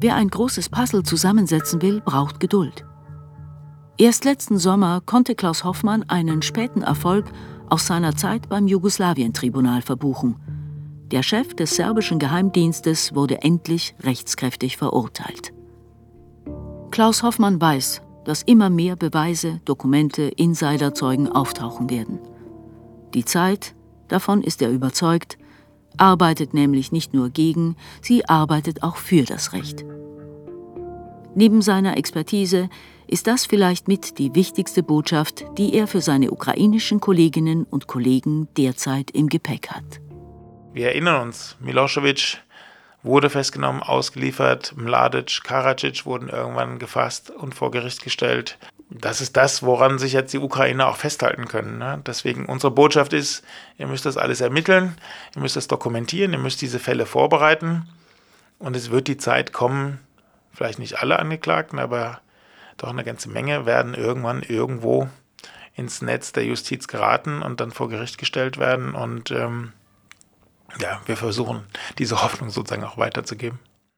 Wer 0.02 0.16
ein 0.16 0.28
großes 0.28 0.70
Puzzle 0.70 1.04
zusammensetzen 1.04 1.82
will, 1.82 2.02
braucht 2.02 2.40
Geduld. 2.40 2.86
Erst 3.98 4.26
letzten 4.26 4.58
Sommer 4.58 5.02
konnte 5.06 5.36
Klaus 5.36 5.64
Hoffmann 5.64 6.04
einen 6.04 6.42
späten 6.42 6.82
Erfolg 6.82 7.26
aus 7.70 7.88
seiner 7.88 8.16
Zeit 8.16 8.50
beim 8.50 8.68
Jugoslawien-Tribunal 8.68 9.82
verbuchen. 9.82 10.36
Der 11.12 11.24
Chef 11.24 11.56
des 11.56 11.76
serbischen 11.76 12.20
Geheimdienstes 12.20 13.16
wurde 13.16 13.42
endlich 13.42 13.96
rechtskräftig 14.02 14.76
verurteilt. 14.76 15.55
Klaus 16.96 17.24
Hoffmann 17.24 17.60
weiß, 17.60 18.02
dass 18.24 18.42
immer 18.44 18.70
mehr 18.70 18.96
Beweise, 18.96 19.60
Dokumente, 19.66 20.32
Insiderzeugen 20.38 21.28
auftauchen 21.28 21.90
werden. 21.90 22.20
Die 23.14 23.26
Zeit, 23.26 23.76
davon 24.08 24.42
ist 24.42 24.62
er 24.62 24.70
überzeugt, 24.70 25.38
arbeitet 25.98 26.54
nämlich 26.54 26.94
nicht 26.94 27.14
nur 27.14 27.32
gegen, 27.32 27.76
sie 28.02 28.30
arbeitet 28.30 28.82
auch 28.82 28.96
für 28.96 29.24
das 29.24 29.52
Recht. 29.52 29.84
Neben 31.36 31.62
seiner 31.62 31.98
Expertise 31.98 32.70
ist 33.08 33.28
das 33.28 33.46
vielleicht 33.46 33.90
mit 33.90 34.18
die 34.18 34.34
wichtigste 34.34 34.82
Botschaft, 34.82 35.44
die 35.58 35.74
er 35.74 35.88
für 35.88 36.00
seine 36.00 36.32
ukrainischen 36.32 37.02
Kolleginnen 37.02 37.66
und 37.66 37.88
Kollegen 37.88 38.48
derzeit 38.56 39.12
im 39.12 39.28
Gepäck 39.28 39.68
hat. 39.68 40.00
Wir 40.72 40.88
erinnern 40.88 41.28
uns, 41.28 41.58
Milosevic 41.60 42.38
wurde 43.06 43.30
festgenommen, 43.30 43.84
ausgeliefert. 43.84 44.74
Mladic, 44.76 45.44
Karadzic 45.44 46.06
wurden 46.06 46.30
irgendwann 46.30 46.80
gefasst 46.80 47.30
und 47.30 47.56
vor 47.56 47.72
Gericht 47.72 48.04
gestellt. 48.04 48.58
Das 48.90 49.22
ist 49.22 49.38
das, 49.38 49.64
woran 49.64 49.98
sich 49.98 50.14
jetzt 50.14 50.34
die 50.34 50.40
Ukrainer 50.40 50.88
auch 50.88 50.98
festhalten 50.98 51.48
können. 51.48 51.78
Ne? 51.78 52.02
Deswegen 52.06 52.46
unsere 52.46 52.72
Botschaft 52.72 53.14
ist, 53.14 53.44
ihr 53.78 53.88
müsst 53.88 54.06
das 54.06 54.18
alles 54.18 54.42
ermitteln, 54.42 54.96
ihr 55.36 55.42
müsst 55.42 55.56
das 55.56 55.68
dokumentieren, 55.68 56.34
ihr 56.34 56.40
müsst 56.40 56.62
diese 56.62 56.80
Fälle 56.80 57.06
vorbereiten. 57.06 57.88
Und 58.60 58.76
es 58.76 58.92
wird 58.92 59.08
die 59.08 59.18
Zeit 59.18 59.54
kommen, 59.54 60.00
vielleicht 60.54 60.80
nicht 60.80 61.00
alle 61.00 61.20
Angeklagten, 61.20 61.80
aber 61.80 62.22
doch 62.78 62.90
eine 62.90 63.04
ganze 63.04 63.30
Menge 63.30 63.66
werden 63.66 63.94
irgendwann 63.94 64.44
irgendwo 64.44 65.10
ins 65.76 66.02
Netz 66.02 66.32
der 66.32 66.46
Justiz 66.46 66.88
geraten 66.88 67.42
und 67.42 67.60
dann 67.60 67.72
vor 67.72 67.90
Gericht 67.90 68.18
gestellt 68.18 68.58
werden. 68.58 68.96
Und 68.96 69.32
ähm, 69.32 69.74
ja, 70.82 71.02
wir 71.06 71.18
versuchen, 71.18 71.66
diese 71.98 72.22
Hoffnung 72.22 72.50
sozusagen 72.50 72.84
auch 72.84 72.98
weiterzugeben. 72.98 73.60